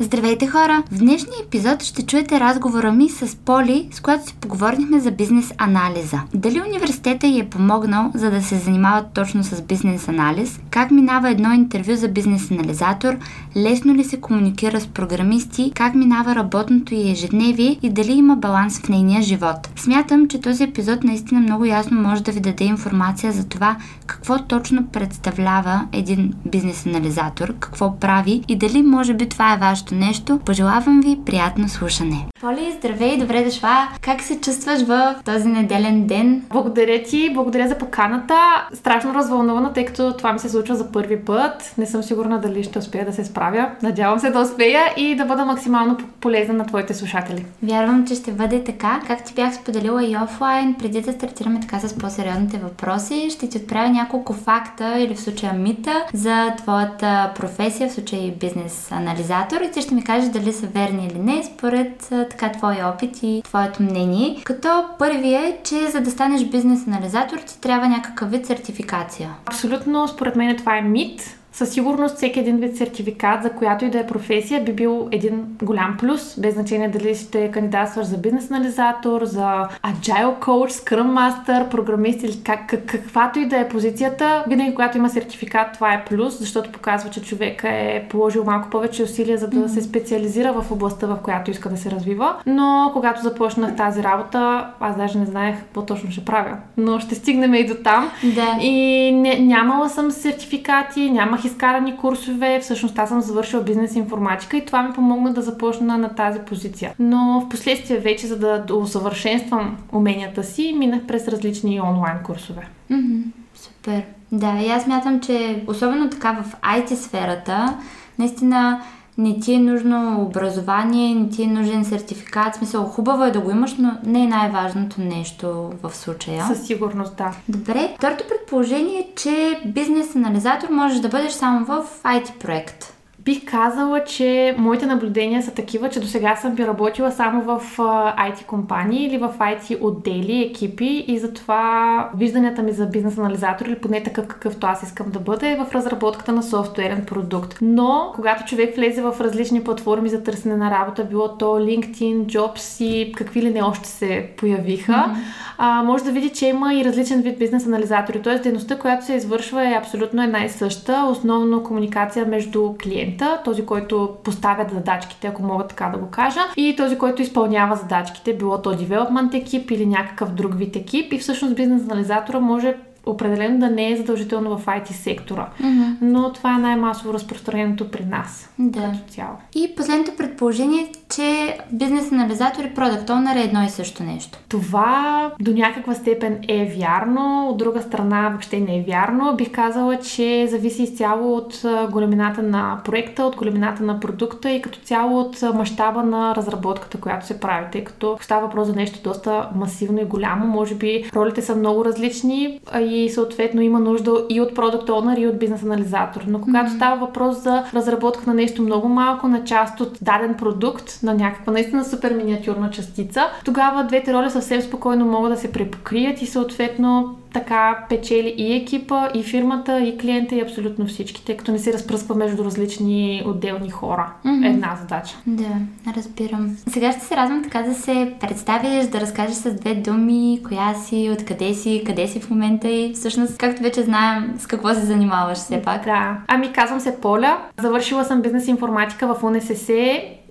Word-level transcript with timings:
Здравейте 0.00 0.46
хора! 0.46 0.82
В 0.90 0.98
днешния 0.98 1.36
епизод 1.46 1.82
ще 1.82 2.06
чуете 2.06 2.40
разговора 2.40 2.92
ми 2.92 3.08
с 3.08 3.36
Поли, 3.36 3.88
с 3.92 4.00
която 4.00 4.26
си 4.26 4.34
поговорихме 4.40 5.00
за 5.00 5.10
бизнес 5.10 5.52
анализа. 5.58 6.20
Дали 6.34 6.62
университета 6.68 7.26
й 7.26 7.40
е 7.40 7.48
помогнал, 7.48 8.10
за 8.14 8.30
да 8.30 8.42
се 8.42 8.58
занимават 8.58 9.06
точно 9.14 9.44
с 9.44 9.62
бизнес 9.62 10.08
анализ, 10.08 10.60
как 10.70 10.90
минава 10.90 11.30
едно 11.30 11.52
интервю 11.52 11.96
за 11.96 12.08
бизнес 12.08 12.50
анализатор, 12.50 13.16
лесно 13.56 13.94
ли 13.94 14.04
се 14.04 14.20
комуникира 14.20 14.80
с 14.80 14.86
програмисти, 14.86 15.72
как 15.74 15.94
минава 15.94 16.34
работното 16.34 16.94
и 16.94 17.10
ежедневие 17.10 17.78
и 17.82 17.90
дали 17.90 18.12
има 18.12 18.36
баланс 18.36 18.80
в 18.80 18.88
нейния 18.88 19.22
живот. 19.22 19.68
Смятам, 19.76 20.28
че 20.28 20.40
този 20.40 20.64
епизод 20.64 21.04
наистина 21.04 21.40
много 21.40 21.64
ясно 21.64 22.00
може 22.00 22.22
да 22.22 22.32
ви 22.32 22.40
даде 22.40 22.64
информация 22.64 23.32
за 23.32 23.44
това 23.44 23.76
какво 24.06 24.38
точно 24.38 24.86
представлява 24.86 25.86
един 25.92 26.34
бизнес 26.46 26.86
анализатор, 26.86 27.54
какво 27.60 27.98
прави 28.00 28.42
и 28.48 28.56
дали 28.56 28.82
може 28.82 29.14
би 29.14 29.28
това 29.28 29.54
е 29.54 29.58
вашето 29.58 29.85
нещо. 29.94 30.38
Пожелавам 30.44 31.00
ви 31.00 31.18
приятно 31.26 31.68
слушане. 31.68 32.26
Поли, 32.40 32.74
здравей, 32.78 33.18
добре 33.18 33.44
дошла. 33.44 33.88
Как 34.00 34.22
се 34.22 34.40
чувстваш 34.40 34.82
в 34.82 35.14
този 35.24 35.48
неделен 35.48 36.06
ден? 36.06 36.42
Благодаря 36.52 37.02
ти, 37.02 37.30
благодаря 37.34 37.68
за 37.68 37.78
поканата. 37.78 38.34
Страшно 38.74 39.14
развълнувана, 39.14 39.72
тъй 39.72 39.84
като 39.84 40.16
това 40.16 40.32
ми 40.32 40.38
се 40.38 40.48
случва 40.48 40.76
за 40.76 40.92
първи 40.92 41.20
път. 41.20 41.74
Не 41.78 41.86
съм 41.86 42.02
сигурна 42.02 42.40
дали 42.40 42.64
ще 42.64 42.78
успея 42.78 43.04
да 43.04 43.12
се 43.12 43.24
справя. 43.24 43.70
Надявам 43.82 44.18
се 44.18 44.30
да 44.30 44.40
успея 44.40 44.82
и 44.96 45.16
да 45.16 45.24
бъда 45.24 45.44
максимално 45.44 45.98
полезна 46.20 46.54
на 46.54 46.66
твоите 46.66 46.94
слушатели. 46.94 47.44
Вярвам, 47.62 48.06
че 48.06 48.14
ще 48.14 48.32
бъде 48.32 48.64
така. 48.64 49.00
Как 49.06 49.24
ти 49.24 49.34
бях 49.34 49.54
споделила 49.54 50.04
и 50.04 50.16
офлайн, 50.16 50.74
преди 50.74 51.00
да 51.00 51.12
стартираме 51.12 51.60
така 51.60 51.78
с 51.80 51.98
по-сериозните 51.98 52.58
въпроси, 52.58 53.28
ще 53.30 53.48
ти 53.48 53.58
отправя 53.58 53.88
няколко 53.88 54.32
факта 54.32 54.98
или 54.98 55.14
в 55.14 55.20
случая 55.20 55.52
мита 55.52 56.04
за 56.14 56.54
твоята 56.56 57.32
професия, 57.34 57.88
в 57.88 57.92
случая 57.92 58.32
бизнес 58.32 58.92
анализатор 58.92 59.60
и 59.60 59.70
ти 59.76 59.82
ще 59.82 59.94
ми 59.94 60.04
кажеш 60.04 60.30
дали 60.30 60.52
са 60.52 60.66
верни 60.66 61.06
или 61.06 61.18
не, 61.18 61.44
според 61.44 61.98
така 62.30 62.52
твоя 62.52 62.88
опит 62.88 63.22
и 63.22 63.42
твоето 63.44 63.82
мнение. 63.82 64.42
Като 64.44 64.84
първи 64.98 65.34
е, 65.34 65.58
че 65.64 65.90
за 65.90 66.00
да 66.00 66.10
станеш 66.10 66.44
бизнес 66.44 66.86
анализатор 66.86 67.38
ти 67.38 67.60
трябва 67.60 67.88
някакъв 67.88 68.30
вид 68.30 68.46
сертификация. 68.46 69.30
Абсолютно, 69.46 70.08
според 70.08 70.36
мен 70.36 70.56
това 70.56 70.76
е 70.76 70.82
мит. 70.82 71.38
Със 71.56 71.70
сигурност 71.70 72.16
всеки 72.16 72.40
един 72.40 72.56
вид 72.56 72.76
сертификат, 72.76 73.42
за 73.42 73.50
която 73.50 73.84
и 73.84 73.90
да 73.90 73.98
е 73.98 74.06
професия, 74.06 74.64
би 74.64 74.72
бил 74.72 75.08
един 75.12 75.44
голям 75.62 75.96
плюс, 76.00 76.40
без 76.40 76.54
значение 76.54 76.88
дали 76.88 77.14
ще 77.14 77.50
кандидатстваш 77.50 78.06
за 78.06 78.18
бизнес 78.18 78.50
анализатор, 78.50 79.24
за 79.24 79.68
agile 79.84 80.38
coach, 80.38 80.70
scrum 80.70 81.06
master, 81.12 81.68
програмист 81.68 82.22
или 82.22 82.42
как, 82.44 82.66
как, 82.66 82.86
каквато 82.86 83.38
и 83.38 83.46
да 83.46 83.58
е 83.58 83.68
позицията. 83.68 84.44
Винаги, 84.48 84.74
когато 84.74 84.98
има 84.98 85.10
сертификат, 85.10 85.72
това 85.74 85.92
е 85.92 86.04
плюс, 86.04 86.38
защото 86.38 86.72
показва, 86.72 87.10
че 87.10 87.22
човека 87.22 87.68
е 87.68 88.06
положил 88.10 88.44
малко 88.44 88.70
повече 88.70 89.02
усилия, 89.02 89.38
за 89.38 89.48
да 89.48 89.56
mm-hmm. 89.56 89.74
се 89.74 89.82
специализира 89.82 90.52
в 90.52 90.72
областта, 90.72 91.06
в 91.06 91.18
която 91.22 91.50
иска 91.50 91.68
да 91.68 91.76
се 91.76 91.90
развива. 91.90 92.34
Но 92.46 92.90
когато 92.92 93.22
започнах 93.22 93.76
тази 93.76 94.02
работа, 94.02 94.70
аз 94.80 94.96
даже 94.96 95.18
не 95.18 95.26
знаех 95.26 95.58
какво 95.58 95.82
точно 95.82 96.10
ще 96.10 96.24
правя. 96.24 96.56
Но 96.76 97.00
ще 97.00 97.14
стигнем 97.14 97.54
и 97.54 97.66
до 97.66 97.74
там. 97.74 98.10
Да. 98.24 98.58
И 98.60 99.12
не, 99.12 99.38
нямала 99.38 99.88
съм 99.88 100.10
сертификати, 100.10 101.10
нямах 101.10 101.45
изкарани 101.46 101.96
курсове. 101.96 102.60
Всъщност 102.62 102.98
аз 102.98 103.08
съм 103.08 103.20
завършила 103.20 103.62
бизнес 103.62 103.96
информатика 103.96 104.56
и 104.56 104.64
това 104.64 104.82
ми 104.82 104.92
помогна 104.92 105.32
да 105.32 105.42
започна 105.42 105.98
на 105.98 106.08
тази 106.08 106.38
позиция. 106.38 106.94
Но 106.98 107.40
в 107.40 107.48
последствие 107.48 107.98
вече, 107.98 108.26
за 108.26 108.38
да 108.38 108.74
усъвършенствам 108.74 109.76
уменията 109.92 110.44
си, 110.44 110.74
минах 110.78 111.06
през 111.06 111.28
различни 111.28 111.80
онлайн 111.80 112.18
курсове. 112.24 112.68
Mm-hmm. 112.90 113.22
Супер. 113.54 114.02
Да, 114.32 114.58
и 114.60 114.70
аз 114.70 114.86
мятам, 114.86 115.20
че 115.20 115.64
особено 115.66 116.10
така 116.10 116.32
в 116.32 116.56
IT 116.62 116.94
сферата, 116.94 117.76
наистина 118.18 118.80
не 119.18 119.40
ти 119.40 119.52
е 119.54 119.58
нужно 119.58 120.22
образование, 120.22 121.14
не 121.14 121.28
ти 121.28 121.42
е 121.42 121.46
нужен 121.46 121.84
сертификат. 121.84 122.54
В 122.54 122.58
смисъл, 122.58 122.84
хубаво 122.84 123.24
е 123.24 123.30
да 123.30 123.40
го 123.40 123.50
имаш, 123.50 123.74
но 123.78 123.98
не 124.04 124.24
е 124.24 124.26
най-важното 124.26 125.00
нещо 125.00 125.70
в 125.82 125.96
случая. 125.96 126.46
Със 126.46 126.66
сигурност, 126.66 127.16
да. 127.16 127.32
Добре. 127.48 127.94
Второто 127.98 128.24
предположение 128.28 128.98
е, 128.98 129.14
че 129.16 129.60
бизнес 129.66 130.16
анализатор 130.16 130.68
можеш 130.70 131.00
да 131.00 131.08
бъдеш 131.08 131.32
само 131.32 131.64
в 131.64 131.84
IT 132.04 132.32
проект. 132.38 132.95
Бих 133.26 133.44
казала, 133.44 134.04
че 134.04 134.54
моите 134.58 134.86
наблюдения 134.86 135.42
са 135.42 135.54
такива, 135.54 135.90
че 135.90 136.00
до 136.00 136.06
сега 136.06 136.36
съм 136.36 136.54
би 136.54 136.66
работила 136.66 137.12
само 137.12 137.42
в 137.42 137.76
IT 138.18 138.44
компании 138.44 139.06
или 139.06 139.18
в 139.18 139.34
IT 139.38 139.78
отдели, 139.80 140.50
екипи 140.50 141.04
и 141.08 141.18
затова 141.18 142.10
вижданията 142.16 142.62
ми 142.62 142.72
за 142.72 142.86
бизнес 142.86 143.18
анализатор 143.18 143.66
или 143.66 143.78
поне 143.78 144.02
такъв 144.02 144.26
какъвто 144.26 144.66
аз 144.66 144.82
искам 144.82 145.10
да 145.10 145.18
бъда 145.18 145.48
е 145.48 145.56
в 145.56 145.74
разработката 145.74 146.32
на 146.32 146.42
софтуерен 146.42 147.04
продукт. 147.06 147.58
Но, 147.62 148.12
когато 148.14 148.44
човек 148.44 148.76
влезе 148.76 149.02
в 149.02 149.14
различни 149.20 149.64
платформи 149.64 150.08
за 150.08 150.22
търсене 150.22 150.56
на 150.56 150.70
работа, 150.70 151.04
било 151.04 151.28
то 151.28 151.44
LinkedIn, 151.44 152.26
Jobs 152.26 152.84
и 152.84 153.12
какви 153.12 153.42
ли 153.42 153.50
не 153.50 153.62
още 153.62 153.88
се 153.88 154.30
появиха, 154.36 154.92
mm-hmm. 154.92 155.55
А, 155.58 155.82
може 155.82 156.04
да 156.04 156.12
види, 156.12 156.30
че 156.30 156.46
има 156.46 156.74
и 156.74 156.84
различен 156.84 157.22
вид 157.22 157.38
бизнес 157.38 157.66
анализатори. 157.66 158.22
Тоест, 158.22 158.42
дейността, 158.42 158.78
която 158.78 159.04
се 159.04 159.14
извършва 159.14 159.68
е 159.68 159.78
абсолютно 159.78 160.22
една 160.22 160.44
и 160.44 160.48
съща, 160.48 161.06
основно 161.10 161.62
комуникация 161.62 162.26
между 162.26 162.74
клиент 162.82 162.96
клиента, 162.96 163.40
този, 163.44 163.66
който 163.66 164.16
поставя 164.24 164.66
задачките, 164.72 165.26
ако 165.26 165.42
мога 165.42 165.66
така 165.66 165.88
да 165.88 165.98
го 165.98 166.06
кажа, 166.06 166.40
и 166.56 166.76
този, 166.76 166.98
който 166.98 167.22
изпълнява 167.22 167.76
задачките, 167.76 168.36
било 168.36 168.62
то 168.62 168.76
девелопмент 168.76 169.34
екип 169.34 169.70
или 169.70 169.86
някакъв 169.86 170.30
друг 170.30 170.58
вид 170.58 170.76
екип. 170.76 171.12
И 171.12 171.18
всъщност 171.18 171.56
бизнес 171.56 171.82
анализатора 171.82 172.40
може 172.40 172.74
определено 173.06 173.58
да 173.58 173.70
не 173.70 173.92
е 173.92 173.96
задължително 173.96 174.58
в 174.58 174.66
IT 174.66 174.92
сектора. 174.92 175.48
Mm-hmm. 175.62 175.96
Но 176.00 176.32
това 176.32 176.56
е 176.56 176.58
най-масово 176.58 177.14
разпространеното 177.14 177.90
при 177.90 178.04
нас. 178.04 178.50
Да. 178.58 178.80
Като 178.80 179.12
цяло. 179.12 179.36
И 179.54 179.74
последното 179.76 180.16
предположение 180.16 180.82
е, 180.82 180.92
че 181.14 181.58
бизнес 181.72 182.12
анализатор 182.12 182.64
и 182.64 182.74
продукт 182.74 183.10
онър 183.10 183.36
е 183.36 183.42
едно 183.42 183.64
и 183.64 183.68
също 183.68 184.02
нещо. 184.02 184.38
Това 184.48 185.30
до 185.40 185.52
някаква 185.52 185.94
степен 185.94 186.38
е 186.48 186.74
вярно, 186.78 187.48
от 187.50 187.56
друга 187.56 187.82
страна 187.82 188.28
въобще 188.28 188.60
не 188.60 188.78
е 188.78 188.82
вярно. 188.82 189.34
Бих 189.36 189.52
казала, 189.52 189.98
че 189.98 190.46
зависи 190.46 190.82
изцяло 190.82 191.36
от 191.36 191.64
големината 191.90 192.42
на 192.42 192.80
проекта, 192.84 193.24
от 193.24 193.36
големината 193.36 193.82
на 193.82 194.00
продукта 194.00 194.50
и 194.50 194.62
като 194.62 194.78
цяло 194.78 195.20
от 195.20 195.42
мащаба 195.54 196.02
на 196.02 196.34
разработката, 196.34 197.00
която 197.00 197.26
се 197.26 197.40
прави, 197.40 197.66
тъй 197.72 197.84
като 197.84 198.18
става 198.20 198.46
въпрос 198.46 198.66
за 198.66 198.74
нещо 198.74 199.00
доста 199.04 199.48
масивно 199.54 200.00
и 200.00 200.04
голямо. 200.04 200.46
Може 200.46 200.74
би 200.74 201.10
ролите 201.14 201.42
са 201.42 201.56
много 201.56 201.84
различни 201.84 202.60
и 202.80 202.95
и 203.04 203.10
съответно 203.10 203.60
има 203.60 203.80
нужда 203.80 204.26
и 204.30 204.40
от 204.40 204.54
продукт 204.54 204.90
онър 204.90 205.16
и 205.16 205.26
от 205.26 205.38
бизнес 205.38 205.62
анализатор. 205.62 206.24
Но 206.28 206.40
когато 206.40 206.70
mm-hmm. 206.70 206.76
става 206.76 207.06
въпрос 207.06 207.42
за 207.42 207.64
разработка 207.74 208.22
на 208.26 208.34
нещо 208.34 208.62
много 208.62 208.88
малко, 208.88 209.28
на 209.28 209.44
част 209.44 209.80
от 209.80 209.98
даден 210.02 210.34
продукт, 210.34 210.98
на 211.02 211.14
някаква 211.14 211.52
наистина 211.52 211.84
супер 211.84 212.14
миниатюрна 212.14 212.70
частица, 212.70 213.26
тогава 213.44 213.84
двете 213.84 214.14
роли 214.14 214.30
съвсем 214.30 214.62
спокойно 214.62 215.06
могат 215.06 215.32
да 215.32 215.38
се 215.38 215.52
препокрият 215.52 216.22
и 216.22 216.26
съответно 216.26 217.16
така 217.32 217.78
печели 217.88 218.34
и 218.36 218.56
екипа, 218.56 219.08
и 219.14 219.22
фирмата, 219.22 219.80
и 219.80 219.98
клиента, 219.98 220.34
и 220.34 220.40
абсолютно 220.40 220.86
всички, 220.86 221.24
тъй 221.24 221.36
като 221.36 221.52
не 221.52 221.58
се 221.58 221.72
разпръсква 221.72 222.14
между 222.14 222.44
различни 222.44 223.22
отделни 223.26 223.70
хора. 223.70 224.12
Mm-hmm. 224.24 224.54
Една 224.54 224.76
задача. 224.80 225.16
Да, 225.26 225.92
разбирам. 225.96 226.56
Сега 226.68 226.92
ще 226.92 227.00
се 227.00 227.16
радвам 227.16 227.42
така 227.42 227.62
да 227.62 227.74
се 227.74 228.12
представиш, 228.20 228.86
да 228.86 229.00
разкажеш 229.00 229.36
с 229.36 229.54
две 229.54 229.74
думи, 229.74 230.40
коя 230.48 230.74
си, 230.74 231.10
откъде 231.12 231.54
си, 231.54 231.82
къде 231.86 232.08
си 232.08 232.20
в 232.20 232.30
момента 232.30 232.68
и 232.68 232.85
всъщност, 232.94 233.38
както 233.38 233.62
вече 233.62 233.82
знаем, 233.82 234.34
с 234.38 234.46
какво 234.46 234.74
се 234.74 234.80
занимаваш 234.80 235.38
все 235.38 235.62
пак. 235.62 235.84
Да. 235.84 236.18
Ами 236.28 236.52
казвам 236.52 236.80
се 236.80 237.00
Поля. 237.00 237.38
Завършила 237.60 238.04
съм 238.04 238.22
бизнес 238.22 238.48
информатика 238.48 239.14
в 239.14 239.24
УНСС 239.24 239.72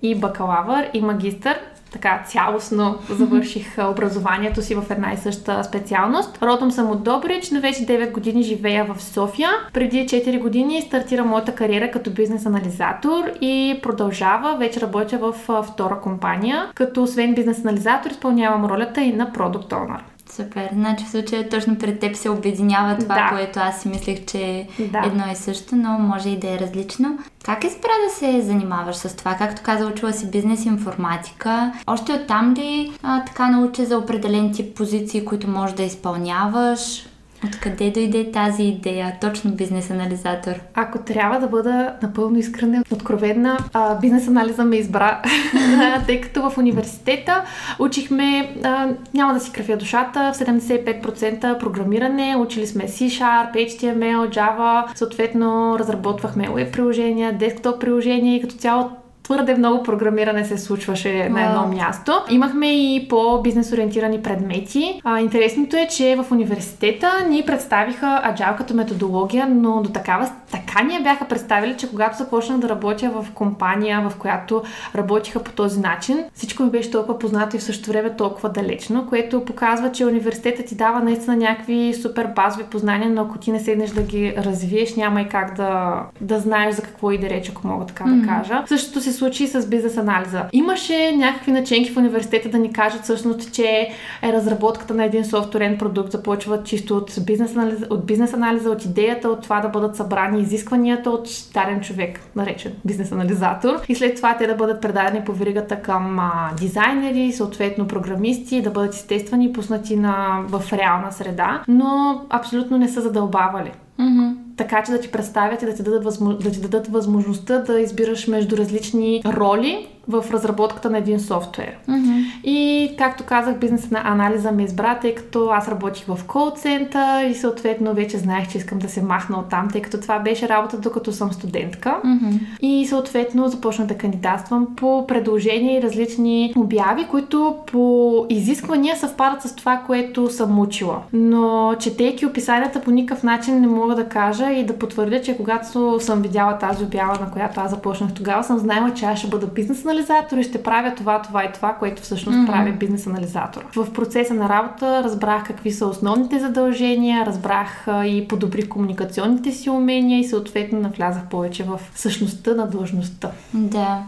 и 0.01 0.15
бакалавър 0.15 0.89
и 0.93 1.01
магистър 1.01 1.59
така 1.95 2.23
цялостно 2.27 2.97
завърших 3.09 3.77
образованието 3.91 4.61
си 4.61 4.75
в 4.75 4.83
една 4.89 5.13
и 5.13 5.17
съща 5.17 5.63
специалност. 5.63 6.39
Родом 6.41 6.71
съм 6.71 6.91
от 6.91 7.03
Добрич, 7.03 7.51
но 7.51 7.61
вече 7.61 7.85
9 7.85 8.11
години 8.11 8.43
живея 8.43 8.85
в 8.85 9.01
София. 9.03 9.49
Преди 9.73 10.05
4 10.05 10.39
години 10.39 10.81
стартира 10.81 11.23
моята 11.23 11.55
кариера 11.55 11.91
като 11.91 12.11
бизнес 12.11 12.45
анализатор 12.45 13.23
и 13.41 13.79
продължава. 13.83 14.57
Вече 14.57 14.81
работя 14.81 15.17
в 15.17 15.63
втора 15.63 15.99
компания, 16.01 16.71
като 16.75 17.03
освен 17.03 17.33
бизнес 17.33 17.59
анализатор 17.59 18.09
изпълнявам 18.09 18.65
ролята 18.65 19.01
и 19.01 19.13
на 19.13 19.33
продукт 19.33 19.73
онър. 19.73 20.03
Супер. 20.35 20.69
Значи 20.73 21.05
в 21.05 21.09
случая 21.09 21.49
точно 21.49 21.77
пред 21.77 21.99
теб 21.99 22.15
се 22.15 22.29
обединява 22.29 22.97
това, 22.97 23.15
да. 23.15 23.29
което 23.29 23.59
аз 23.59 23.81
си 23.81 23.87
мислех, 23.87 24.25
че 24.25 24.39
е 24.39 24.67
да. 24.79 25.03
едно 25.05 25.23
и 25.31 25.35
също, 25.35 25.75
но 25.75 25.89
може 25.89 26.29
и 26.29 26.39
да 26.39 26.53
е 26.53 26.59
различно. 26.59 27.19
Как 27.45 27.63
е 27.63 27.69
спра 27.69 27.89
да 28.07 28.15
се 28.15 28.41
занимаваш 28.41 28.95
с 28.95 29.15
това? 29.15 29.35
Както 29.35 29.61
каза, 29.63 29.87
учила 29.87 30.13
си 30.13 30.31
бизнес 30.31 30.65
информатика. 30.65 31.73
Още 31.87 32.13
оттам 32.13 32.53
ли 32.53 32.91
а, 33.03 33.25
така 33.25 33.49
научи 33.49 33.85
за 33.85 33.97
определен 33.97 34.53
тип 34.53 34.75
позиции, 34.75 35.25
които 35.25 35.47
можеш 35.47 35.75
да 35.75 35.83
изпълняваш? 35.83 37.05
Откъде 37.47 37.91
дойде 37.91 38.31
тази 38.31 38.63
идея, 38.63 39.17
точно 39.21 39.51
бизнес 39.51 39.91
анализатор? 39.91 40.53
Ако 40.73 40.99
трябва 40.99 41.39
да 41.39 41.47
бъда 41.47 41.93
напълно 42.03 42.37
искрена, 42.37 42.83
откровенна, 42.91 43.57
бизнес 44.01 44.27
анализа 44.27 44.65
ме 44.65 44.75
избра, 44.75 45.21
тъй 46.07 46.21
като 46.21 46.49
в 46.49 46.57
университета 46.57 47.43
учихме, 47.79 48.55
а, 48.63 48.87
няма 49.13 49.33
да 49.33 49.39
си 49.39 49.51
кръвя 49.51 49.77
душата, 49.77 50.31
в 50.33 50.37
75% 50.37 51.59
програмиране, 51.59 52.35
учили 52.39 52.67
сме 52.67 52.83
C-Sharp, 52.83 53.53
HTML, 53.53 54.35
Java, 54.35 54.95
съответно 54.95 55.79
разработвахме 55.79 56.47
web 56.47 56.71
приложения, 56.71 57.37
десктоп 57.37 57.81
приложения 57.81 58.35
и 58.35 58.41
като 58.41 58.55
цяло 58.55 58.91
твърде 59.25 59.55
много 59.55 59.83
програмиране 59.83 60.45
се 60.45 60.57
случваше 60.57 61.29
на 61.29 61.45
едно 61.45 61.67
място. 61.67 62.11
Имахме 62.29 62.67
и 62.67 63.07
по-бизнес 63.07 63.71
ориентирани 63.71 64.21
предмети. 64.21 65.01
А, 65.03 65.19
интересното 65.19 65.77
е, 65.77 65.87
че 65.87 66.15
в 66.15 66.31
университета 66.31 67.11
ни 67.29 67.43
представиха 67.45 68.21
Agile 68.25 68.57
като 68.57 68.73
методология, 68.73 69.47
но 69.49 69.81
до 69.81 69.89
такава 69.89 70.29
така 70.51 70.83
ни 70.83 70.95
я 70.95 71.01
бяха 71.01 71.25
представили, 71.25 71.77
че 71.77 71.89
когато 71.89 72.17
започнах 72.17 72.57
да 72.57 72.69
работя 72.69 73.09
в 73.09 73.31
компания, 73.33 74.09
в 74.09 74.15
която 74.15 74.63
работиха 74.95 75.43
по 75.43 75.51
този 75.51 75.79
начин, 75.79 76.23
всичко 76.33 76.63
ми 76.63 76.69
беше 76.69 76.91
толкова 76.91 77.19
познато 77.19 77.55
и 77.55 77.59
в 77.59 77.63
същото 77.63 77.91
време 77.91 78.15
толкова 78.15 78.49
далечно, 78.49 79.05
което 79.09 79.45
показва, 79.45 79.91
че 79.91 80.05
университетът 80.05 80.65
ти 80.65 80.75
дава 80.75 80.99
наистина 80.99 81.35
някакви 81.35 81.93
супер 82.01 82.27
базови 82.35 82.63
познания, 82.63 83.09
но 83.09 83.21
ако 83.21 83.37
ти 83.37 83.51
не 83.51 83.59
седнеш 83.59 83.89
да 83.89 84.01
ги 84.01 84.33
развиеш, 84.37 84.95
няма 84.95 85.21
и 85.21 85.27
как 85.27 85.55
да, 85.55 86.01
да 86.21 86.39
знаеш 86.39 86.75
за 86.75 86.81
какво 86.81 87.11
иде 87.11 87.29
реч, 87.29 87.49
ако 87.49 87.67
мога 87.67 87.85
така 87.85 88.03
mm-hmm. 88.03 88.21
да 88.21 88.27
кажа. 88.27 88.63
Същото 88.67 89.01
се 89.01 89.14
случи 89.17 89.47
с 89.47 89.67
бизнес 89.67 89.97
анализа. 89.97 90.43
Имаше 90.53 91.11
някакви 91.15 91.51
наченки 91.51 91.91
в 91.91 91.97
университета 91.97 92.49
да 92.49 92.57
ни 92.57 92.73
кажат 92.73 93.03
всъщност, 93.03 93.53
че 93.53 93.89
е 94.21 94.33
разработката 94.33 94.93
на 94.93 95.05
един 95.05 95.25
софтуерен 95.25 95.77
продукт 95.77 96.11
започва 96.11 96.63
чисто 96.63 96.97
от 96.97 97.11
бизнес, 97.25 97.55
анализа, 97.55 97.85
от 97.89 98.05
бизнес 98.05 98.33
анализа, 98.33 98.69
от 98.69 98.85
идеята, 98.85 99.29
от 99.29 99.41
това 99.41 99.59
да 99.59 99.69
бъдат 99.69 99.95
събрани 99.95 100.41
изискванията 100.41 101.09
от 101.09 101.29
даден 101.53 101.81
човек, 101.81 102.19
наречен 102.35 102.73
бизнес 102.85 103.11
анализатор. 103.11 103.75
И 103.89 103.95
след 103.95 104.15
това 104.15 104.37
те 104.37 104.47
да 104.47 104.55
бъдат 104.55 104.81
предадени 104.81 105.25
по 105.25 105.33
веригата 105.33 105.81
към 105.81 106.19
а, 106.19 106.51
дизайнери, 106.57 107.31
съответно 107.31 107.87
програмисти, 107.87 108.61
да 108.61 108.69
бъдат 108.69 108.95
изтествани 108.95 109.45
и 109.45 109.53
пуснати 109.53 109.95
на, 109.95 110.41
в 110.47 110.73
реална 110.73 111.11
среда, 111.11 111.63
но 111.67 112.21
абсолютно 112.29 112.77
не 112.77 112.89
са 112.89 113.01
задълбавали. 113.01 113.71
Mm-hmm. 113.99 114.44
Така 114.57 114.83
че 114.83 114.91
да 114.91 114.99
ти 114.99 115.11
представят 115.11 115.61
и 115.61 115.65
да 115.65 115.75
ти, 115.75 115.83
дадат 115.83 116.03
възможно, 116.03 116.39
да 116.39 116.51
ти 116.51 116.61
дадат 116.61 116.87
възможността 116.87 117.59
да 117.59 117.79
избираш 117.79 118.27
между 118.27 118.57
различни 118.57 119.21
роли, 119.25 119.87
в 120.07 120.25
разработката 120.31 120.89
на 120.89 120.97
един 120.97 121.19
софтуер. 121.19 121.77
Mm-hmm. 121.89 122.43
И, 122.43 122.91
както 122.97 123.23
казах, 123.23 123.57
бизнес 123.57 123.91
на 123.91 124.01
анализа 124.05 124.51
ме 124.51 124.63
избра, 124.63 124.99
тъй 124.99 125.15
като 125.15 125.49
аз 125.49 125.67
работих 125.67 126.05
в 126.05 126.19
колцента 126.27 127.27
и 127.31 127.33
съответно 127.33 127.93
вече 127.93 128.17
знаех, 128.17 128.47
че 128.47 128.57
искам 128.57 128.79
да 128.79 128.89
се 128.89 129.01
махна 129.01 129.39
от 129.39 129.49
там, 129.49 129.69
тъй 129.71 129.81
като 129.81 129.99
това 129.99 130.19
беше 130.19 130.49
работа 130.49 130.77
докато 130.77 131.11
съм 131.11 131.31
студентка. 131.31 131.97
Mm-hmm. 132.05 132.39
И 132.61 132.87
съответно 132.87 133.47
започнах 133.47 133.87
да 133.87 133.97
кандидатствам 133.97 134.67
по 134.75 135.07
предложения 135.07 135.79
и 135.79 135.81
различни 135.81 136.53
обяви, 136.57 137.07
които 137.11 137.55
по 137.65 138.25
изисквания 138.29 138.95
съвпадат 138.95 139.41
с 139.41 139.55
това, 139.55 139.81
което 139.87 140.29
съм 140.29 140.59
учила. 140.59 141.01
Но 141.13 141.75
четейки 141.79 142.25
описанията 142.25 142.81
по 142.81 142.91
никакъв 142.91 143.23
начин 143.23 143.61
не 143.61 143.67
мога 143.67 143.95
да 143.95 144.05
кажа 144.05 144.51
и 144.51 144.65
да 144.65 144.79
потвърдя, 144.79 145.21
че 145.21 145.37
когато 145.37 145.99
съм 145.99 146.21
видяла 146.21 146.57
тази 146.57 146.83
обява, 146.83 147.17
на 147.21 147.31
която 147.31 147.59
аз 147.59 147.71
започнах 147.71 148.13
тогава, 148.13 148.43
съм 148.43 148.57
знаела, 148.57 148.93
че 148.93 149.05
аз 149.05 149.19
ще 149.19 149.27
бъда 149.27 149.47
бизнес 149.47 149.85
анализатор 149.95 150.37
и 150.37 150.43
ще 150.43 150.63
правя 150.63 150.95
това, 150.95 151.21
това 151.21 151.43
и 151.43 151.51
това, 151.53 151.73
което 151.73 152.01
всъщност 152.01 152.37
mm-hmm. 152.37 152.51
прави 152.51 152.71
бизнес 152.71 153.07
анализатор. 153.07 153.65
В 153.75 153.93
процеса 153.93 154.33
на 154.33 154.49
работа 154.49 155.03
разбрах 155.03 155.43
какви 155.43 155.71
са 155.71 155.87
основните 155.87 156.39
задължения, 156.39 157.25
разбрах 157.25 157.87
и 157.87 158.25
подобрих 158.29 158.67
комуникационните 158.67 159.51
си 159.51 159.69
умения 159.69 160.19
и 160.19 160.23
съответно 160.23 160.79
навлязах 160.79 161.23
повече 161.29 161.63
в 161.63 161.79
същността 161.95 162.53
на 162.53 162.67
длъжността. 162.67 163.31
Да. 163.53 164.03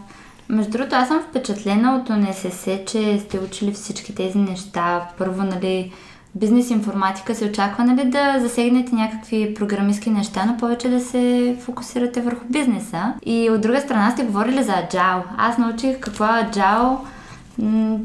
Между 0.48 0.70
другото, 0.70 0.96
аз 0.96 1.08
съм 1.08 1.20
впечатлена 1.30 1.96
от 1.96 2.10
ОНСС, 2.10 2.84
че 2.86 3.18
сте 3.18 3.38
учили 3.38 3.72
всички 3.72 4.14
тези 4.14 4.38
неща. 4.38 5.08
Първо, 5.18 5.42
нали, 5.42 5.92
бизнес 6.40 6.70
информатика 6.70 7.34
се 7.34 7.44
очаква 7.44 7.84
нали, 7.84 8.10
да 8.10 8.36
засегнете 8.40 8.94
някакви 8.94 9.54
програмистски 9.54 10.10
неща, 10.10 10.44
но 10.46 10.56
повече 10.56 10.88
да 10.88 11.00
се 11.00 11.56
фокусирате 11.60 12.20
върху 12.20 12.44
бизнеса. 12.50 13.12
И 13.26 13.50
от 13.50 13.60
друга 13.60 13.80
страна 13.80 14.10
сте 14.10 14.24
говорили 14.24 14.62
за 14.62 14.72
Agile. 14.72 15.22
Аз 15.36 15.58
научих 15.58 16.00
какво 16.00 16.24
е 16.24 16.28
Agile 16.28 16.96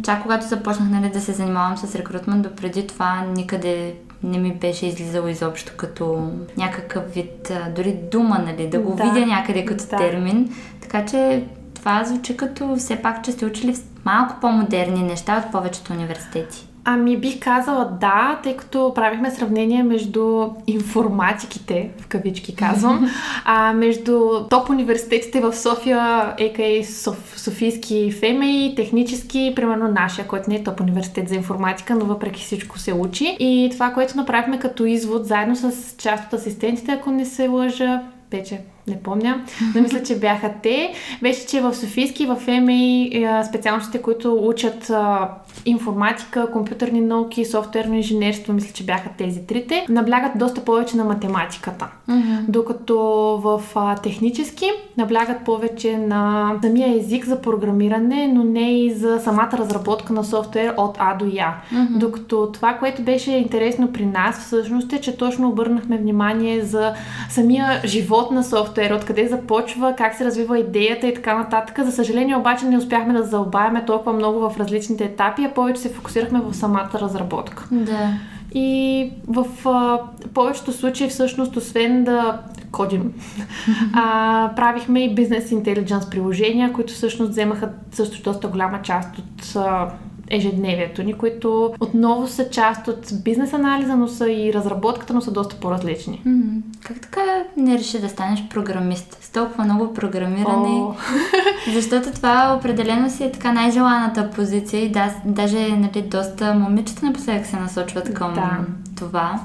чак 0.03 0.21
когато 0.21 0.47
започнах 0.47 0.89
нали, 0.89 1.09
да 1.09 1.21
се 1.21 1.31
занимавам 1.31 1.77
с 1.77 1.95
рекрутмент, 1.95 2.41
до 2.41 2.55
преди 2.55 2.87
това 2.87 3.25
никъде 3.35 3.95
не 4.23 4.37
ми 4.37 4.53
беше 4.53 4.85
излизало 4.85 5.27
изобщо 5.27 5.73
като 5.77 6.31
някакъв 6.57 7.03
вид, 7.13 7.51
дори 7.75 7.95
дума, 8.11 8.39
нали, 8.45 8.69
да 8.69 8.79
го 8.79 8.95
да. 8.95 9.03
видя 9.03 9.25
някъде 9.25 9.65
като 9.65 9.83
да. 9.89 9.97
термин. 9.97 10.55
Така 10.81 11.05
че 11.05 11.43
това 11.75 12.03
звучи 12.03 12.37
като 12.37 12.75
все 12.75 12.95
пак, 12.95 13.23
че 13.23 13.31
сте 13.31 13.45
учили 13.45 13.75
малко 14.05 14.35
по-модерни 14.41 15.03
неща 15.03 15.43
от 15.45 15.51
повечето 15.51 15.93
университети. 15.93 16.67
Ами 16.85 17.17
бих 17.17 17.39
казала 17.39 17.97
да, 18.01 18.39
тъй 18.43 18.57
като 18.57 18.91
правихме 18.95 19.31
сравнение 19.31 19.83
между 19.83 20.49
информатиките, 20.67 21.89
в 21.99 22.07
кавички 22.07 22.55
казвам, 22.55 23.09
а 23.45 23.73
между 23.73 24.29
топ 24.49 24.69
университетите 24.69 25.41
в 25.41 25.55
София, 25.55 26.33
ЕКА 26.37 26.87
Соф, 26.87 27.33
Софийски 27.35 28.11
ФЕМЕ 28.11 28.73
технически, 28.75 29.53
примерно 29.55 29.87
нашия, 29.87 30.27
който 30.27 30.49
не 30.49 30.55
е 30.55 30.63
топ 30.63 30.81
университет 30.81 31.29
за 31.29 31.35
информатика, 31.35 31.95
но 31.95 32.05
въпреки 32.05 32.43
всичко 32.43 32.79
се 32.79 32.93
учи. 32.93 33.37
И 33.39 33.69
това, 33.71 33.89
което 33.93 34.17
направихме 34.17 34.59
като 34.59 34.85
извод, 34.85 35.25
заедно 35.25 35.55
с 35.55 35.95
част 35.97 36.23
от 36.27 36.33
асистентите, 36.33 36.91
ако 36.91 37.11
не 37.11 37.25
се 37.25 37.47
лъжа, 37.47 38.01
вече 38.31 38.61
не 38.87 38.99
помня, 38.99 39.41
но 39.75 39.81
мисля, 39.81 40.03
че 40.03 40.19
бяха 40.19 40.51
те, 40.63 40.93
беше, 41.21 41.47
че 41.47 41.61
в 41.61 41.75
Софийски, 41.75 42.25
в 42.25 42.37
ЕМИ 42.47 43.11
специалностите, 43.49 44.01
които 44.01 44.39
учат 44.41 44.89
а, 44.89 45.29
информатика, 45.65 46.51
компютърни 46.51 47.01
науки, 47.01 47.45
софтуерно 47.45 47.95
инженерство, 47.95 48.53
мисля, 48.53 48.73
че 48.73 48.83
бяха 48.83 49.09
тези 49.17 49.47
трите, 49.47 49.85
наблягат 49.89 50.31
доста 50.35 50.61
повече 50.61 50.97
на 50.97 51.03
математиката. 51.03 51.87
Mm-hmm. 52.09 52.39
Докато 52.47 52.97
в 53.43 53.61
а, 53.75 53.95
технически 53.95 54.65
наблягат 54.97 55.45
повече 55.45 55.97
на 55.97 56.51
самия 56.63 56.97
език 56.97 57.25
за 57.25 57.41
програмиране, 57.41 58.27
но 58.27 58.43
не 58.43 58.79
и 58.79 58.93
за 58.93 59.19
самата 59.19 59.51
разработка 59.53 60.13
на 60.13 60.23
софтуер 60.23 60.73
от 60.77 60.95
А 60.99 61.15
до 61.15 61.25
Я. 61.25 61.55
Mm-hmm. 61.73 61.97
Докато 61.97 62.49
това, 62.53 62.73
което 62.73 63.01
беше 63.01 63.31
интересно 63.31 63.93
при 63.93 64.05
нас, 64.05 64.39
всъщност 64.39 64.93
е, 64.93 65.01
че 65.01 65.17
точно 65.17 65.49
обърнахме 65.49 65.97
внимание 65.97 66.61
за 66.61 66.93
самия 67.29 67.81
живот 67.85 68.31
на 68.31 68.43
софтуер, 68.43 68.72
откъде 68.95 69.27
започва, 69.27 69.93
как 69.97 70.15
се 70.15 70.25
развива 70.25 70.59
идеята 70.59 71.07
и 71.07 71.13
така 71.13 71.37
нататък. 71.37 71.79
За 71.85 71.91
съжаление 71.91 72.35
обаче 72.35 72.65
не 72.65 72.77
успяхме 72.77 73.13
да 73.13 73.23
заобавяме 73.23 73.85
толкова 73.85 74.13
много 74.13 74.39
в 74.39 74.57
различните 74.59 75.03
етапи, 75.03 75.43
а 75.43 75.53
повече 75.53 75.81
се 75.81 75.89
фокусирахме 75.89 76.41
в 76.41 76.53
самата 76.53 76.89
разработка. 76.93 77.67
Да. 77.71 78.09
И 78.55 79.11
в 79.27 79.67
а, 79.69 79.99
повечето 80.33 80.71
случаи 80.71 81.09
всъщност, 81.09 81.57
освен 81.57 82.03
да 82.03 82.39
кодим, 82.71 83.13
а, 83.93 84.51
правихме 84.55 85.03
и 85.03 85.15
бизнес 85.15 85.51
интелидженс 85.51 86.09
приложения, 86.09 86.73
които 86.73 86.93
всъщност 86.93 87.31
вземаха 87.31 87.69
също 87.91 88.23
доста 88.23 88.47
голяма 88.47 88.81
част 88.81 89.17
от 89.17 89.55
а, 89.55 89.89
ежедневието 90.33 91.03
ни, 91.03 91.13
които 91.13 91.73
отново 91.79 92.27
са 92.27 92.49
част 92.49 92.87
от 92.87 93.11
бизнес 93.23 93.53
анализа, 93.53 93.95
но 93.95 94.07
са 94.07 94.31
и 94.31 94.53
разработката, 94.53 95.13
но 95.13 95.21
са 95.21 95.31
доста 95.31 95.55
по-различни. 95.55 96.21
Mm-hmm. 96.27 96.61
Как 96.83 96.99
така 96.99 97.21
не 97.57 97.77
реши 97.77 98.01
да 98.01 98.09
станеш 98.09 98.43
програмист? 98.49 99.17
С 99.21 99.31
толкова 99.31 99.63
много 99.63 99.93
програмиране. 99.93 100.69
Oh. 100.69 100.95
Защото 101.73 102.11
това 102.11 102.55
определено 102.59 103.09
си 103.09 103.23
е 103.23 103.31
така 103.31 103.51
най-желаната 103.51 104.29
позиция 104.29 104.83
и 104.83 104.91
да, 104.91 105.13
даже 105.25 105.69
нали, 105.69 106.01
доста 106.01 106.53
момичета 106.53 107.05
напоследък 107.05 107.45
се 107.45 107.55
насочват 107.55 108.13
към 108.13 108.33
да. 108.33 108.57
това. 108.95 109.39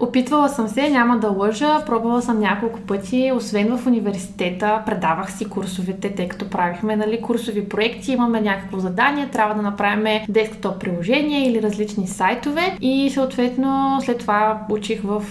Опитвала 0.00 0.48
съм 0.48 0.68
се, 0.68 0.90
няма 0.90 1.18
да 1.18 1.28
лъжа, 1.28 1.84
пробвала 1.86 2.22
съм 2.22 2.40
няколко 2.40 2.80
пъти, 2.80 3.32
освен 3.34 3.76
в 3.76 3.86
университета, 3.86 4.82
предавах 4.86 5.32
си 5.32 5.44
курсовете, 5.44 6.14
тъй 6.14 6.28
като 6.28 6.50
правихме 6.50 6.96
нали, 6.96 7.20
курсови 7.20 7.68
проекти, 7.68 8.12
имаме 8.12 8.40
някакво 8.40 8.78
задание, 8.78 9.28
трябва 9.32 9.54
да 9.54 9.62
направим 9.62 10.20
десктоп 10.28 10.80
приложение 10.80 11.48
или 11.48 11.62
различни 11.62 12.06
сайтове. 12.06 12.76
И 12.80 13.10
съответно 13.14 13.98
след 14.02 14.18
това 14.18 14.60
учих 14.70 15.00
в... 15.04 15.22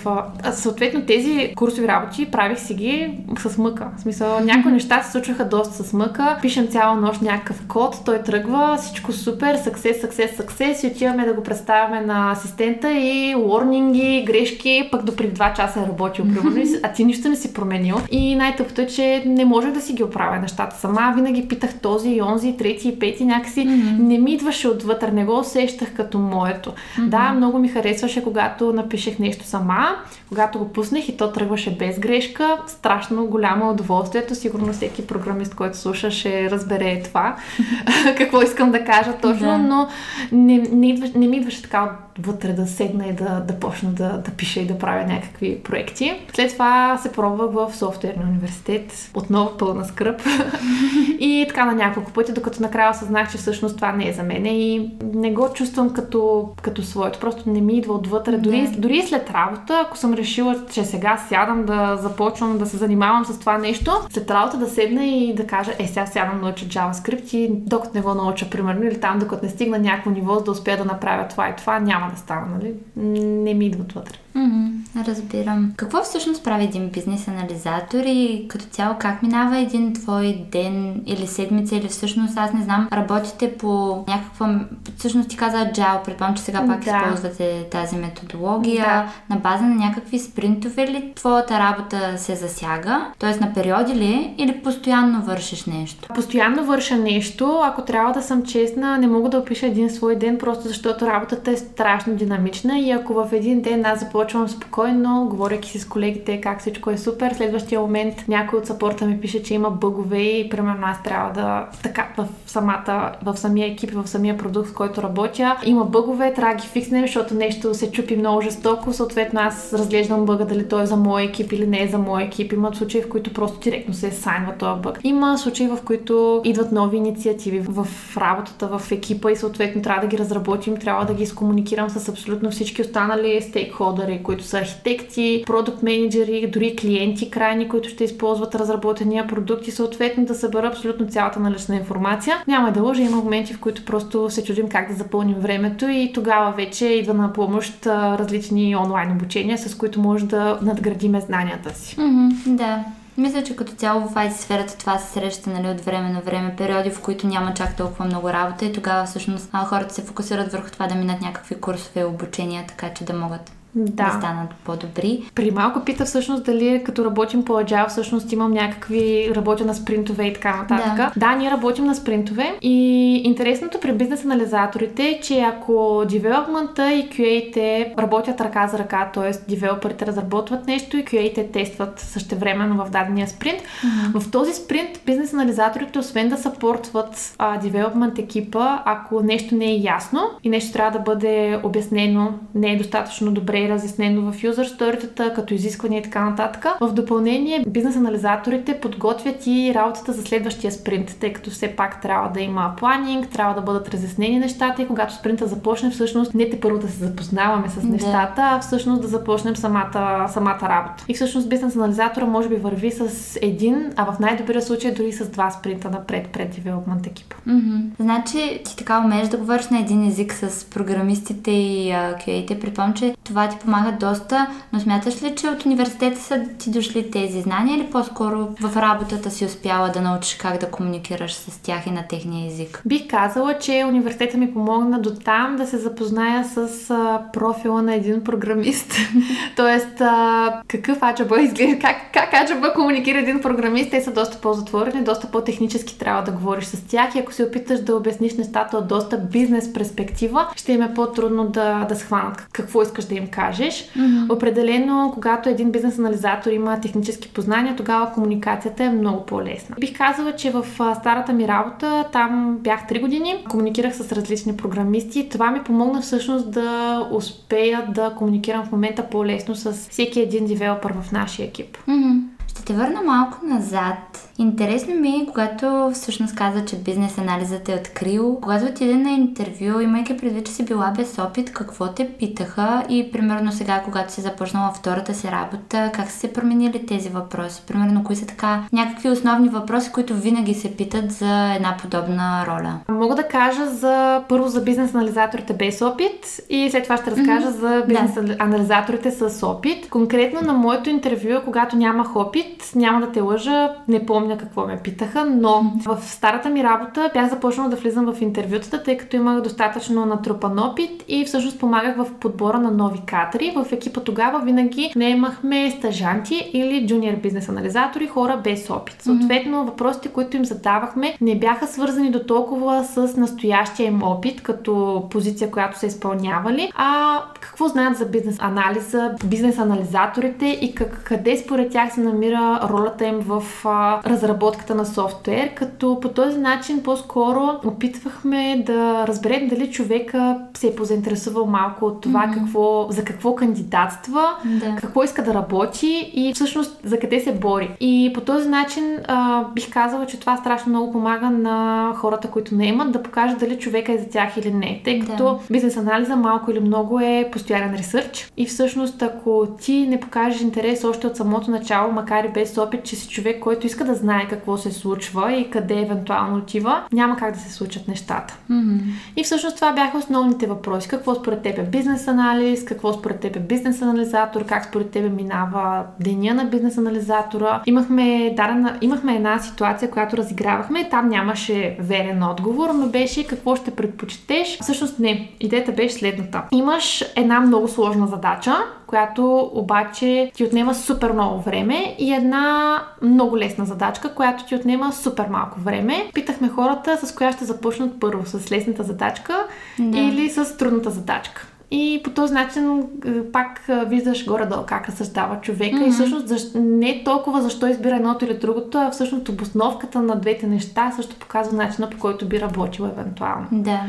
Съответно 0.51 1.01
тези 1.01 1.53
курсови 1.55 1.87
работи 1.87 2.31
правих 2.31 2.59
си 2.59 2.73
ги 2.73 3.17
с 3.37 3.57
мъка. 3.57 3.87
В 3.97 4.01
смисъл, 4.01 4.39
някои 4.39 4.71
неща 4.71 5.03
се 5.03 5.11
случваха 5.11 5.45
доста 5.45 5.83
с 5.83 5.93
мъка, 5.93 6.37
пишем 6.41 6.67
цяла 6.67 6.95
нощ 6.95 7.21
някакъв 7.21 7.67
код, 7.67 7.95
той 8.05 8.23
тръгва, 8.23 8.77
всичко 8.81 9.11
супер, 9.11 9.55
съксес, 9.55 10.01
съксес, 10.01 10.35
съксес 10.35 10.83
и 10.83 10.87
отиваме 10.87 11.25
да 11.25 11.33
го 11.33 11.43
представяме 11.43 12.01
на 12.01 12.31
асистента 12.31 12.93
и 12.93 13.35
warninги, 13.35 14.25
грешки 14.25 14.58
грешки, 14.59 14.89
пък 14.91 15.03
до 15.03 15.15
преди 15.15 15.33
2 15.33 15.55
часа 15.55 15.79
е 15.79 15.83
работил, 15.83 16.25
примерно, 16.25 16.79
а 16.83 16.93
ти 16.93 17.05
нищо 17.05 17.29
не 17.29 17.35
си 17.35 17.53
променил. 17.53 17.95
И 18.11 18.35
най-тъпото 18.35 18.81
е, 18.81 18.87
че 18.87 19.23
не 19.25 19.45
можех 19.45 19.71
да 19.71 19.81
си 19.81 19.93
ги 19.93 20.03
оправя 20.03 20.39
нещата 20.39 20.75
сама. 20.75 21.13
Винаги 21.15 21.47
питах 21.47 21.79
този 21.79 22.09
и 22.09 22.21
онзи, 22.21 22.57
трети 22.57 22.87
и 22.87 22.99
пети, 22.99 23.25
някакси 23.25 23.67
mm-hmm. 23.67 23.99
не 23.99 24.17
ми 24.17 24.33
идваше 24.33 24.67
отвътре, 24.67 25.11
не 25.11 25.25
го 25.25 25.39
усещах 25.39 25.93
като 25.93 26.19
моето. 26.19 26.69
Mm-hmm. 26.69 27.07
Да, 27.07 27.33
много 27.33 27.59
ми 27.59 27.67
харесваше, 27.67 28.23
когато 28.23 28.73
напишех 28.73 29.19
нещо 29.19 29.45
сама, 29.45 29.95
когато 30.29 30.59
го 30.59 30.73
пуснах 30.73 31.09
и 31.09 31.17
то 31.17 31.31
тръгваше 31.31 31.77
без 31.77 31.99
грешка. 31.99 32.57
Страшно 32.67 33.25
голямо 33.25 33.71
удоволствието. 33.71 34.35
Сигурно 34.35 34.73
всеки 34.73 35.07
програмист, 35.07 35.55
който 35.55 35.77
слуша, 35.77 36.11
ще 36.11 36.51
разбере 36.51 37.01
това, 37.03 37.35
какво 38.17 38.41
искам 38.41 38.71
да 38.71 38.83
кажа 38.83 39.13
точно, 39.21 39.47
yeah. 39.47 39.67
но 39.67 39.87
не, 40.31 40.57
не, 40.57 40.89
идва, 40.89 41.07
не 41.15 41.27
ми 41.27 41.37
идваше 41.37 41.61
така 41.61 41.89
отвътре 42.19 42.53
да 42.53 42.67
седна 42.67 43.07
и 43.07 43.13
да, 43.13 43.39
да 43.47 43.59
почна 43.59 43.89
да, 43.89 44.09
да 44.09 44.31
пиша 44.31 44.48
пиша 44.49 44.59
и 44.59 44.67
да 44.67 44.77
правя 44.77 45.05
някакви 45.05 45.59
проекти. 45.63 46.13
След 46.33 46.53
това 46.53 46.97
се 46.97 47.11
пробвах 47.11 47.51
в 47.51 47.75
софтуерния 47.77 48.27
университет, 48.27 49.09
отново 49.13 49.57
пълна 49.57 49.85
скръп. 49.85 50.21
и 51.19 51.45
така 51.47 51.65
на 51.65 51.73
няколко 51.73 52.11
пъти, 52.11 52.33
докато 52.33 52.61
накрая 52.61 52.91
осъзнах, 52.91 53.31
че 53.31 53.37
всъщност 53.37 53.75
това 53.75 53.91
не 53.91 54.09
е 54.09 54.13
за 54.13 54.23
мен 54.23 54.45
и 54.45 54.91
не 55.13 55.31
го 55.31 55.49
чувствам 55.53 55.93
като, 55.93 56.49
като 56.61 56.83
своето. 56.83 57.19
Просто 57.19 57.49
не 57.49 57.61
ми 57.61 57.77
идва 57.77 57.93
отвътре. 57.93 58.37
Дори, 58.37 58.67
да. 58.67 58.77
дори 58.77 59.01
след 59.01 59.31
работа, 59.31 59.83
ако 59.85 59.97
съм 59.97 60.13
решила, 60.13 60.65
че 60.71 60.83
сега 60.83 61.17
сядам 61.29 61.65
да 61.65 61.97
започвам 62.01 62.57
да 62.57 62.65
се 62.65 62.77
занимавам 62.77 63.25
с 63.25 63.39
това 63.39 63.57
нещо, 63.57 63.91
след 64.09 64.31
работа 64.31 64.57
да 64.57 64.67
седна 64.67 65.05
и 65.05 65.33
да 65.35 65.47
кажа, 65.47 65.71
е, 65.79 65.87
сега 65.87 66.05
сядам 66.05 66.39
да 66.39 66.45
науча 66.45 66.65
JavaScript 66.65 67.35
и 67.35 67.49
докато 67.51 67.91
не 67.95 68.01
го 68.01 68.13
науча, 68.13 68.49
примерно, 68.49 68.83
или 68.83 68.99
там, 68.99 69.19
докато 69.19 69.45
не 69.45 69.51
стигна 69.51 69.79
някакво 69.79 70.11
ниво, 70.11 70.35
за 70.35 70.43
да 70.43 70.51
успея 70.51 70.77
да 70.77 70.85
направя 70.85 71.27
това 71.27 71.49
и 71.49 71.55
това, 71.55 71.79
няма 71.79 72.11
да 72.13 72.19
става, 72.19 72.45
нали? 72.45 72.73
Не 72.95 73.53
ми 73.53 73.65
идват 73.65 73.91
вътре. 73.91 74.17
Mm-hmm, 74.39 74.78
разбирам. 74.95 75.73
Какво 75.75 76.03
всъщност 76.03 76.43
прави 76.43 76.63
един 76.63 76.89
бизнес 76.89 77.27
анализатор 77.27 77.99
и 78.05 78.45
като 78.47 78.65
цяло 78.65 78.95
как 78.99 79.23
минава 79.23 79.57
един 79.57 79.93
твой 79.93 80.45
ден 80.51 81.01
или 81.05 81.27
седмица 81.27 81.75
или 81.75 81.87
всъщност 81.87 82.37
аз 82.37 82.53
не 82.53 82.63
знам, 82.63 82.87
работите 82.93 83.57
по 83.57 84.03
някаква, 84.07 84.59
всъщност 84.97 85.29
ти 85.29 85.37
каза 85.37 85.57
Agile, 85.57 86.03
предполагам, 86.03 86.35
че 86.35 86.43
сега 86.43 86.67
пак 86.67 86.83
да. 86.83 86.97
използвате 86.97 87.65
тази 87.71 87.95
методология, 87.95 88.85
да. 88.85 89.35
на 89.35 89.41
база 89.41 89.63
на 89.63 89.75
някакви 89.75 90.19
спринтове 90.19 90.87
ли 90.87 91.13
твоята 91.15 91.59
работа 91.59 92.13
се 92.17 92.35
засяга, 92.35 93.05
т.е. 93.19 93.45
на 93.45 93.53
периоди 93.53 93.95
ли 93.95 94.33
или 94.37 94.61
постоянно 94.63 95.21
вършиш 95.21 95.65
нещо? 95.65 96.09
Постоянно 96.15 96.65
върша 96.65 96.95
нещо, 96.95 97.61
ако 97.63 97.81
трябва 97.81 98.13
да 98.13 98.21
съм 98.21 98.43
честна, 98.43 98.97
не 98.97 99.07
мога 99.07 99.29
да 99.29 99.37
опиша 99.37 99.65
един 99.65 99.89
свой 99.89 100.15
ден, 100.15 100.37
просто 100.37 100.67
защото 100.67 101.07
работата 101.07 101.51
е 101.51 101.57
страшно 101.57 102.15
динамична 102.15 102.79
и 102.79 102.91
ако 102.91 103.13
в 103.13 103.29
един 103.33 103.61
ден 103.61 103.85
аз 103.85 103.99
започвам 103.99 104.19
започвам 104.29 104.47
спокойно, 104.79 105.27
говоряки 105.29 105.69
си 105.69 105.79
с 105.79 105.87
колегите 105.87 106.41
как 106.41 106.59
всичко 106.59 106.89
е 106.89 106.97
супер. 106.97 107.33
Следващия 107.33 107.81
момент 107.81 108.25
някой 108.27 108.59
от 108.59 108.65
сапорта 108.65 109.05
ми 109.05 109.21
пише, 109.21 109.43
че 109.43 109.53
има 109.53 109.69
бъгове 109.69 110.21
и 110.21 110.49
примерно 110.49 110.81
аз 110.83 111.03
трябва 111.03 111.33
да 111.33 111.67
така 111.83 112.07
в 112.17 112.27
самата, 112.47 113.11
в 113.23 113.37
самия 113.37 113.67
екип, 113.67 113.91
в 113.93 114.07
самия 114.07 114.37
продукт, 114.37 114.69
в 114.69 114.73
който 114.73 115.01
работя. 115.01 115.57
Има 115.65 115.85
бъгове, 115.85 116.33
трябва 116.33 116.55
да 116.55 116.61
ги 116.61 116.67
фикснем, 116.67 117.01
защото 117.01 117.33
нещо 117.33 117.73
се 117.73 117.91
чупи 117.91 118.17
много 118.17 118.41
жестоко. 118.41 118.93
Съответно 118.93 119.39
аз 119.39 119.73
разглеждам 119.73 120.25
бъга 120.25 120.45
дали 120.45 120.67
той 120.67 120.83
е 120.83 120.85
за 120.85 120.95
моя 120.95 121.25
екип 121.25 121.51
или 121.51 121.67
не 121.67 121.83
е 121.83 121.87
за 121.87 121.97
моя 121.97 122.25
екип. 122.25 122.53
Има 122.53 122.75
случаи, 122.75 123.01
в 123.01 123.09
които 123.09 123.33
просто 123.33 123.59
директно 123.59 123.93
се 123.93 124.11
сайнва 124.11 124.53
този 124.59 124.81
бъг. 124.81 124.99
Има 125.03 125.37
случаи, 125.37 125.67
в 125.67 125.77
които 125.85 126.41
идват 126.43 126.71
нови 126.71 126.97
инициативи 126.97 127.59
в 127.59 127.87
работата, 128.17 128.79
в 128.79 128.91
екипа 128.91 129.31
и 129.31 129.35
съответно 129.35 129.81
трябва 129.81 130.01
да 130.01 130.07
ги 130.07 130.17
разработим, 130.17 130.77
трябва 130.77 131.05
да 131.05 131.13
ги 131.13 131.23
изкомуникирам 131.23 131.89
с 131.89 132.09
абсолютно 132.09 132.51
всички 132.51 132.81
останали 132.81 133.41
стейкхолдери, 133.41 134.23
които 134.23 134.43
са 134.43 134.68
архитекти, 134.69 135.43
продукт 135.47 135.83
менеджери, 135.83 136.49
дори 136.53 136.75
клиенти 136.75 137.31
крайни, 137.31 137.69
които 137.69 137.89
ще 137.89 138.03
използват 138.03 138.55
разработения 138.55 139.27
продукт 139.27 139.67
и 139.67 139.71
съответно 139.71 140.25
да 140.25 140.35
събера 140.35 140.67
абсолютно 140.67 141.07
цялата 141.07 141.39
налична 141.39 141.75
информация. 141.75 142.43
Няма 142.47 142.71
да 142.71 142.81
лъжа, 142.81 143.01
има 143.01 143.17
моменти, 143.17 143.53
в 143.53 143.59
които 143.59 143.85
просто 143.85 144.29
се 144.29 144.43
чудим 144.43 144.69
как 144.69 144.89
да 144.89 144.93
запълним 144.93 145.35
времето 145.35 145.87
и 145.87 146.11
тогава 146.13 146.51
вече 146.51 146.85
идва 146.85 147.13
на 147.13 147.33
помощ 147.33 147.85
различни 147.87 148.75
онлайн 148.75 149.11
обучения, 149.11 149.57
с 149.57 149.75
които 149.75 149.99
може 149.99 150.25
да 150.25 150.59
надградиме 150.61 151.21
знанията 151.21 151.75
си. 151.75 151.95
Mm-hmm, 151.95 152.55
да. 152.55 152.83
Мисля, 153.19 153.43
че 153.43 153.55
като 153.55 153.71
цяло 153.71 154.01
в 154.01 154.13
IT 154.13 154.31
сферата 154.31 154.77
това 154.77 154.97
се 154.97 155.13
среща 155.13 155.49
нали, 155.49 155.67
от 155.67 155.81
време 155.81 156.09
на 156.09 156.21
време, 156.21 156.55
периоди, 156.57 156.89
в 156.89 157.01
които 157.01 157.27
няма 157.27 157.53
чак 157.53 157.77
толкова 157.77 158.05
много 158.05 158.29
работа 158.29 158.65
и 158.65 158.73
тогава 158.73 159.05
всъщност 159.05 159.49
хората 159.65 159.93
се 159.93 160.01
фокусират 160.01 160.51
върху 160.51 160.69
това 160.71 160.87
да 160.87 160.95
минат 160.95 161.21
някакви 161.21 161.55
курсове 161.55 162.01
и 162.01 162.03
обучения, 162.03 162.63
така 162.67 162.93
че 162.93 163.03
да 163.03 163.13
могат 163.13 163.51
да. 163.75 164.03
да 164.03 164.11
станат 164.11 164.49
по-добри. 164.65 165.23
При 165.35 165.51
малко 165.51 165.85
пита 165.85 166.05
всъщност 166.05 166.45
дали 166.45 166.81
като 166.85 167.05
работим 167.05 167.45
по 167.45 167.53
Agile 167.53 167.87
всъщност 167.89 168.31
имам 168.31 168.51
някакви 168.51 169.31
работя 169.35 169.65
на 169.65 169.75
спринтове 169.75 170.23
и 170.23 170.33
така 170.33 170.55
нататък. 170.55 170.95
Да. 170.95 171.11
да, 171.17 171.35
ние 171.35 171.51
работим 171.51 171.85
на 171.85 171.95
спринтове 171.95 172.55
и 172.61 173.15
интересното 173.15 173.79
при 173.79 173.93
бизнес 173.93 174.25
анализаторите 174.25 175.03
е, 175.03 175.19
че 175.21 175.39
ако 175.39 176.03
девелопмента 176.09 176.93
и 176.93 177.09
QA-те 177.09 177.93
работят 177.99 178.41
ръка 178.41 178.67
за 178.67 178.79
ръка, 178.79 179.11
т.е. 179.13 179.51
девелоперите 179.55 180.05
разработват 180.05 180.67
нещо 180.67 180.97
и 180.97 181.05
QA-те 181.05 181.47
тестват 181.47 181.99
същевременно 181.99 182.85
в 182.85 182.89
дадения 182.89 183.27
спринт, 183.27 183.59
mm-hmm. 183.59 184.19
в 184.19 184.31
този 184.31 184.53
спринт 184.53 185.01
бизнес 185.05 185.33
анализаторите 185.33 185.99
освен 185.99 186.29
да 186.29 186.37
съпортват 186.37 187.35
девелопмент 187.61 188.19
екипа, 188.19 188.79
ако 188.85 189.23
нещо 189.23 189.55
не 189.55 189.65
е 189.65 189.77
ясно 189.77 190.21
и 190.43 190.49
нещо 190.49 190.73
трябва 190.73 190.99
да 190.99 191.03
бъде 191.03 191.59
обяснено, 191.63 192.33
не 192.55 192.73
е 192.73 192.77
достатъчно 192.77 193.31
добре 193.31 193.58
добре 193.59 193.73
разяснено 193.73 194.31
в 194.31 194.43
юзър 194.43 194.65
сторитата, 194.65 195.33
като 195.33 195.53
изисквания 195.53 195.99
и 195.99 196.03
така 196.03 196.29
нататък. 196.29 196.65
В 196.81 196.93
допълнение, 196.93 197.63
бизнес 197.67 197.95
анализаторите 197.95 198.79
подготвят 198.79 199.47
и 199.47 199.73
работата 199.75 200.13
за 200.13 200.21
следващия 200.21 200.71
спринт, 200.71 201.17
тъй 201.19 201.33
като 201.33 201.49
все 201.51 201.67
пак 201.67 202.01
трябва 202.01 202.29
да 202.29 202.39
има 202.39 202.73
планинг, 202.77 203.29
трябва 203.29 203.55
да 203.55 203.61
бъдат 203.61 203.89
разяснени 203.89 204.39
нещата 204.39 204.81
и 204.81 204.87
когато 204.87 205.13
спринта 205.13 205.47
започне, 205.47 205.89
всъщност 205.89 206.33
не 206.33 206.49
те 206.49 206.59
първо 206.59 206.79
да 206.79 206.87
се 206.87 206.97
запознаваме 206.97 207.69
с 207.69 207.83
нещата, 207.83 208.35
да. 208.35 208.41
а 208.41 208.59
всъщност 208.59 209.01
да 209.01 209.07
започнем 209.07 209.55
самата, 209.55 210.25
самата 210.29 210.61
работа. 210.61 211.05
И 211.07 211.13
всъщност 211.13 211.49
бизнес 211.49 211.75
анализатора 211.75 212.25
може 212.25 212.49
би 212.49 212.55
върви 212.55 212.91
с 212.91 213.37
един, 213.41 213.91
а 213.95 214.11
в 214.11 214.19
най-добрия 214.19 214.61
случай 214.61 214.93
дори 214.93 215.11
с 215.11 215.29
два 215.29 215.51
спринта 215.51 215.89
напред 215.89 216.27
пред 216.33 216.51
девелопмент 216.51 217.07
екипа. 217.07 217.35
Mm-hmm. 217.47 217.81
Значи 217.99 218.61
ти 218.65 218.77
така 218.77 218.99
умееш 218.99 219.27
да 219.27 219.37
говориш 219.37 219.67
на 219.67 219.79
един 219.79 220.07
език 220.07 220.33
с 220.33 220.65
програмистите 220.65 221.51
и 221.51 221.91
QA-те. 221.91 222.59
Предполагам, 222.59 222.93
че 222.93 223.15
това 223.23 223.48
ти 223.49 223.57
помага 223.57 223.91
доста, 223.91 224.47
но 224.73 224.79
смяташ 224.79 225.23
ли, 225.23 225.35
че 225.35 225.47
от 225.47 225.65
университета 225.65 226.21
са 226.21 226.43
ти 226.59 226.71
дошли 226.71 227.11
тези 227.11 227.41
знания 227.41 227.77
или 227.77 227.91
по-скоро 227.91 228.47
в 228.61 228.77
работата 228.77 229.31
си 229.31 229.45
успяла 229.45 229.89
да 229.89 230.01
научиш 230.01 230.37
как 230.37 230.59
да 230.59 230.71
комуникираш 230.71 231.33
с 231.33 231.59
тях 231.59 231.87
и 231.87 231.91
на 231.91 232.07
техния 232.07 232.47
език? 232.47 232.81
Бих 232.85 233.07
казала, 233.07 233.59
че 233.59 233.85
университета 233.87 234.37
ми 234.37 234.53
помогна 234.53 234.99
до 234.99 235.15
там 235.15 235.55
да 235.55 235.67
се 235.67 235.77
запозная 235.77 236.45
с 236.45 236.89
а, 236.89 237.21
профила 237.33 237.81
на 237.81 237.95
един 237.95 238.23
програмист. 238.23 238.93
Тоест, 239.55 240.01
а, 240.01 240.61
какъв 240.67 241.03
аджаба 241.03 241.41
изглежда, 241.41 241.79
как, 241.79 241.95
как 242.13 242.33
аджаба 242.33 242.73
комуникира 242.73 243.17
един 243.19 243.41
програмист, 243.41 243.91
те 243.91 244.01
са 244.01 244.13
доста 244.13 244.41
по-затворени, 244.41 245.03
доста 245.03 245.27
по-технически 245.27 245.97
трябва 245.99 246.23
да 246.23 246.31
говориш 246.31 246.65
с 246.65 246.81
тях 246.87 247.15
и 247.15 247.19
ако 247.19 247.33
се 247.33 247.43
опиташ 247.43 247.79
да 247.79 247.95
обясниш 247.95 248.37
нещата 248.37 248.77
от 248.77 248.87
доста 248.87 249.17
бизнес 249.17 249.73
перспектива, 249.73 250.47
ще 250.55 250.73
им 250.73 250.81
е 250.81 250.93
по-трудно 250.93 251.47
да, 251.47 251.85
да 251.89 251.95
схванат 251.95 252.47
какво 252.51 252.81
искаш 252.81 253.05
да 253.05 253.15
им 253.15 253.27
кажеш. 253.39 253.73
Mm-hmm. 253.73 254.33
Определено, 254.33 255.11
когато 255.13 255.49
един 255.49 255.71
бизнес 255.71 255.99
анализатор 255.99 256.51
има 256.51 256.81
технически 256.81 257.29
познания, 257.29 257.75
тогава 257.75 258.11
комуникацията 258.11 258.83
е 258.83 258.89
много 258.89 259.25
по-лесна. 259.25 259.75
Бих 259.79 259.97
казала, 259.97 260.35
че 260.35 260.51
в 260.51 260.65
старата 260.99 261.33
ми 261.33 261.47
работа, 261.47 262.05
там 262.11 262.57
бях 262.61 262.87
3 262.87 263.01
години, 263.01 263.45
комуникирах 263.49 263.95
с 263.95 264.11
различни 264.11 264.57
програмисти. 264.57 265.29
Това 265.29 265.51
ми 265.51 265.63
помогна 265.63 266.01
всъщност 266.01 266.51
да 266.51 267.07
успея 267.11 267.85
да 267.95 268.13
комуникирам 268.17 268.65
в 268.65 268.71
момента 268.71 269.09
по-лесно 269.09 269.55
с 269.55 269.73
всеки 269.73 270.19
един 270.19 270.45
девелопър 270.45 270.93
в 271.01 271.11
нашия 271.11 271.45
екип. 271.45 271.77
Mm-hmm. 271.87 272.21
Ще 272.47 272.65
те 272.65 272.73
върна 272.73 273.01
малко 273.01 273.45
назад 273.45 274.28
Интересно 274.39 274.95
ми 274.95 275.09
е, 275.09 275.25
когато 275.25 275.91
всъщност 275.93 276.35
каза, 276.35 276.65
че 276.65 276.75
бизнес 276.75 277.17
анализът 277.17 277.69
е 277.69 277.75
открил, 277.75 278.37
когато 278.41 278.65
отиде 278.65 278.95
на 278.95 279.11
интервю, 279.11 279.79
имайки 279.79 280.17
предвид, 280.17 280.45
че 280.45 280.51
си 280.51 280.65
била 280.65 280.93
без 280.97 281.19
опит, 281.19 281.53
какво 281.53 281.87
те 281.87 282.09
питаха 282.19 282.83
и 282.89 283.11
примерно 283.11 283.51
сега, 283.51 283.81
когато 283.85 284.13
си 284.13 284.21
започнала 284.21 284.71
втората 284.71 285.13
си 285.13 285.27
работа, 285.27 285.91
как 285.93 286.11
са 286.11 286.19
се 286.19 286.33
променили 286.33 286.85
тези 286.85 287.09
въпроси? 287.09 287.63
Примерно, 287.67 288.03
кои 288.03 288.15
са 288.15 288.25
така 288.25 288.63
някакви 288.73 289.09
основни 289.09 289.49
въпроси, 289.49 289.91
които 289.91 290.15
винаги 290.15 290.53
се 290.53 290.75
питат 290.75 291.11
за 291.11 291.53
една 291.55 291.77
подобна 291.81 292.45
роля? 292.47 292.79
Мога 292.89 293.15
да 293.15 293.23
кажа 293.23 293.65
за 293.65 294.23
първо 294.29 294.47
за 294.47 294.61
бизнес 294.61 294.95
анализаторите 294.95 295.53
без 295.53 295.81
опит 295.81 296.41
и 296.49 296.71
след 296.71 296.83
това 296.83 296.97
ще 296.97 297.11
разкажа 297.11 297.47
mm-hmm. 297.47 297.59
за 297.59 297.83
бизнес 297.87 298.13
да. 298.13 298.35
анализаторите 298.39 299.11
с 299.11 299.47
опит. 299.47 299.89
Конкретно 299.89 300.41
на 300.41 300.53
моето 300.53 300.89
интервю, 300.89 301.41
когато 301.45 301.77
нямах 301.77 302.15
опит, 302.15 302.71
няма 302.75 302.99
да 302.99 303.11
те 303.11 303.21
лъжа, 303.21 303.71
не 303.87 304.05
помня 304.05 304.28
помня 304.29 304.37
какво 304.37 304.67
ме 304.67 304.79
питаха, 304.83 305.25
но 305.25 305.73
в 305.85 305.97
старата 306.01 306.49
ми 306.49 306.63
работа 306.63 307.09
бях 307.13 307.29
започнала 307.29 307.69
да 307.69 307.75
влизам 307.75 308.13
в 308.13 308.21
интервютата, 308.21 308.83
тъй 308.83 308.97
като 308.97 309.15
имах 309.15 309.41
достатъчно 309.41 310.05
натрупан 310.05 310.59
опит 310.59 311.03
и 311.07 311.25
всъщност 311.25 311.59
помагах 311.59 311.97
в 311.97 312.13
подбора 312.19 312.59
на 312.59 312.71
нови 312.71 312.99
кадри. 313.05 313.53
В 313.55 313.71
екипа 313.71 314.01
тогава 314.01 314.39
винаги 314.39 314.93
не 314.95 315.09
имахме 315.09 315.71
стажанти 315.71 316.49
или 316.53 316.87
джуниор 316.87 317.15
бизнес 317.15 317.49
анализатори, 317.49 318.07
хора 318.07 318.41
без 318.43 318.69
опит. 318.69 319.01
Съответно, 319.01 319.65
въпросите, 319.65 320.09
които 320.09 320.37
им 320.37 320.45
задавахме, 320.45 321.17
не 321.21 321.39
бяха 321.39 321.67
свързани 321.67 322.11
до 322.11 322.19
толкова 322.19 322.83
с 322.83 323.17
настоящия 323.17 323.87
им 323.87 324.03
опит, 324.03 324.43
като 324.43 325.03
позиция, 325.11 325.51
която 325.51 325.79
са 325.79 325.85
изпълнявали, 325.85 326.71
а 326.75 327.19
какво 327.39 327.67
знаят 327.67 327.97
за 327.97 328.05
бизнес 328.05 328.37
анализа, 328.39 329.15
бизнес 329.25 329.57
анализаторите 329.57 330.45
и 330.61 330.75
как, 330.75 331.03
къде 331.03 331.37
според 331.37 331.71
тях 331.71 331.93
се 331.93 332.01
намира 332.01 332.59
ролята 332.69 333.05
им 333.05 333.19
в 333.19 333.43
а, 333.65 333.99
разработката 334.19 334.75
на 334.75 334.85
софтуер, 334.85 335.53
като 335.53 335.99
по 335.99 336.09
този 336.09 336.37
начин 336.37 336.83
по-скоро 336.83 337.59
опитвахме 337.65 338.63
да 338.65 339.07
разберем 339.07 339.47
дали 339.47 339.71
човека 339.71 340.37
се 340.53 340.67
е 340.67 340.75
позаинтересувал 340.75 341.45
малко 341.45 341.85
от 341.85 342.01
това 342.01 342.27
mm-hmm. 342.27 342.33
какво, 342.33 342.87
за 342.89 343.03
какво 343.03 343.35
кандидатства, 343.35 344.21
да. 344.45 344.75
какво 344.75 345.03
иска 345.03 345.23
да 345.23 345.33
работи 345.33 346.11
и 346.13 346.33
всъщност 346.33 346.79
за 346.83 346.99
къде 346.99 347.19
се 347.19 347.31
бори. 347.33 347.75
И 347.79 348.11
по 348.13 348.21
този 348.21 348.49
начин 348.49 348.97
а, 349.07 349.43
бих 349.55 349.73
казала, 349.73 350.05
че 350.05 350.19
това 350.19 350.37
страшно 350.37 350.69
много 350.69 350.91
помага 350.91 351.29
на 351.29 351.93
хората, 351.95 352.27
които 352.27 352.55
не 352.55 352.65
имат, 352.65 352.91
да 352.91 353.03
покажат 353.03 353.39
дали 353.39 353.59
човека 353.59 353.93
е 353.93 353.97
за 353.97 354.09
тях 354.09 354.37
или 354.37 354.53
не. 354.53 354.81
Тъй 354.85 354.99
като 354.99 355.23
да. 355.23 355.39
бизнес 355.51 355.77
анализа 355.77 356.15
малко 356.15 356.51
или 356.51 356.59
много 356.59 356.99
е 356.99 357.29
постоянен 357.31 357.75
ресърч 357.75 358.31
и 358.37 358.45
всъщност 358.45 359.01
ако 359.01 359.47
ти 359.61 359.87
не 359.87 359.99
покажеш 359.99 360.41
интерес 360.41 360.83
още 360.83 361.07
от 361.07 361.17
самото 361.17 361.51
начало, 361.51 361.91
макар 361.91 362.23
и 362.23 362.29
без 362.33 362.57
опит, 362.57 362.83
че 362.83 362.95
си 362.95 363.07
човек, 363.07 363.39
който 363.39 363.67
иска 363.67 363.83
да 363.83 363.95
знае 363.95 364.08
какво 364.29 364.57
се 364.57 364.71
случва 364.71 365.33
и 365.33 365.49
къде 365.49 365.81
евентуално 365.81 366.37
отива, 366.37 366.83
няма 366.91 367.15
как 367.15 367.33
да 367.33 367.39
се 367.39 367.53
случат 367.53 367.87
нещата. 367.87 368.37
Mm-hmm. 368.51 368.79
И 369.15 369.23
всъщност 369.23 369.55
това 369.55 369.73
бяха 369.73 369.97
основните 369.97 370.47
въпроси. 370.47 370.87
Какво 370.87 371.15
според 371.15 371.41
теб 371.41 371.57
е 371.57 371.63
бизнес 371.63 372.07
анализ, 372.07 372.65
какво 372.65 372.93
според 372.93 373.19
теб 373.19 373.35
е 373.35 373.39
бизнес 373.39 373.81
анализатор, 373.81 374.45
как 374.45 374.65
според 374.65 374.89
теб 374.89 375.11
минава 375.11 375.83
деня 375.99 376.33
на 376.33 376.45
бизнес 376.45 376.77
анализатора. 376.77 377.61
Имахме, 377.65 378.33
дадена, 378.37 378.77
имахме 378.81 379.15
една 379.15 379.39
ситуация, 379.39 379.91
която 379.91 380.17
разигравахме. 380.17 380.89
Там 380.89 381.09
нямаше 381.09 381.77
верен 381.79 382.23
отговор, 382.23 382.69
но 382.69 382.87
беше 382.87 383.27
какво 383.27 383.55
ще 383.55 383.71
предпочетеш. 383.71 384.57
Всъщност 384.61 384.99
не. 384.99 385.31
Идеята 385.39 385.71
беше 385.71 385.95
следната. 385.95 386.43
Имаш 386.51 387.03
една 387.15 387.39
много 387.39 387.67
сложна 387.67 388.07
задача, 388.07 388.55
която 388.89 389.51
обаче 389.53 390.31
ти 390.35 390.43
отнема 390.43 390.75
супер 390.75 391.11
много 391.11 391.41
време 391.41 391.95
и 391.99 392.13
една 392.13 392.77
много 393.01 393.37
лесна 393.37 393.65
задачка, 393.65 394.15
която 394.15 394.45
ти 394.45 394.55
отнема 394.55 394.93
супер 394.93 395.27
малко 395.29 395.59
време. 395.59 396.11
Питахме 396.13 396.49
хората 396.49 397.07
с 397.07 397.15
коя 397.15 397.31
ще 397.31 397.45
започнат 397.45 397.99
първо, 397.99 398.25
с 398.25 398.51
лесната 398.51 398.83
задачка 398.83 399.45
да. 399.79 399.97
или 399.97 400.29
с 400.29 400.57
трудната 400.57 400.89
задачка. 400.89 401.47
И 401.71 402.01
по 402.03 402.09
този 402.09 402.33
начин 402.33 402.83
е, 403.05 403.31
пак 403.31 403.61
е, 403.69 403.85
виждаш 403.85 404.25
горе-долу 404.25 404.63
как 404.67 404.89
разсъждава 404.89 405.41
човека 405.41 405.77
mm-hmm. 405.77 405.87
и 405.87 405.91
всъщност 405.91 406.27
защ... 406.27 406.51
не 406.55 407.01
толкова 407.05 407.41
защо 407.41 407.67
избира 407.67 407.95
едното 407.95 408.25
или 408.25 408.33
другото, 408.33 408.77
а 408.77 408.91
всъщност 408.91 409.29
обосновката 409.29 410.01
на 410.01 410.15
двете 410.15 410.47
неща 410.47 410.91
също 410.95 411.15
показва 411.15 411.57
начина 411.57 411.89
по 411.89 411.97
който 411.97 412.27
би 412.27 412.41
работил 412.41 412.83
евентуално. 412.83 413.47
Да. 413.51 413.81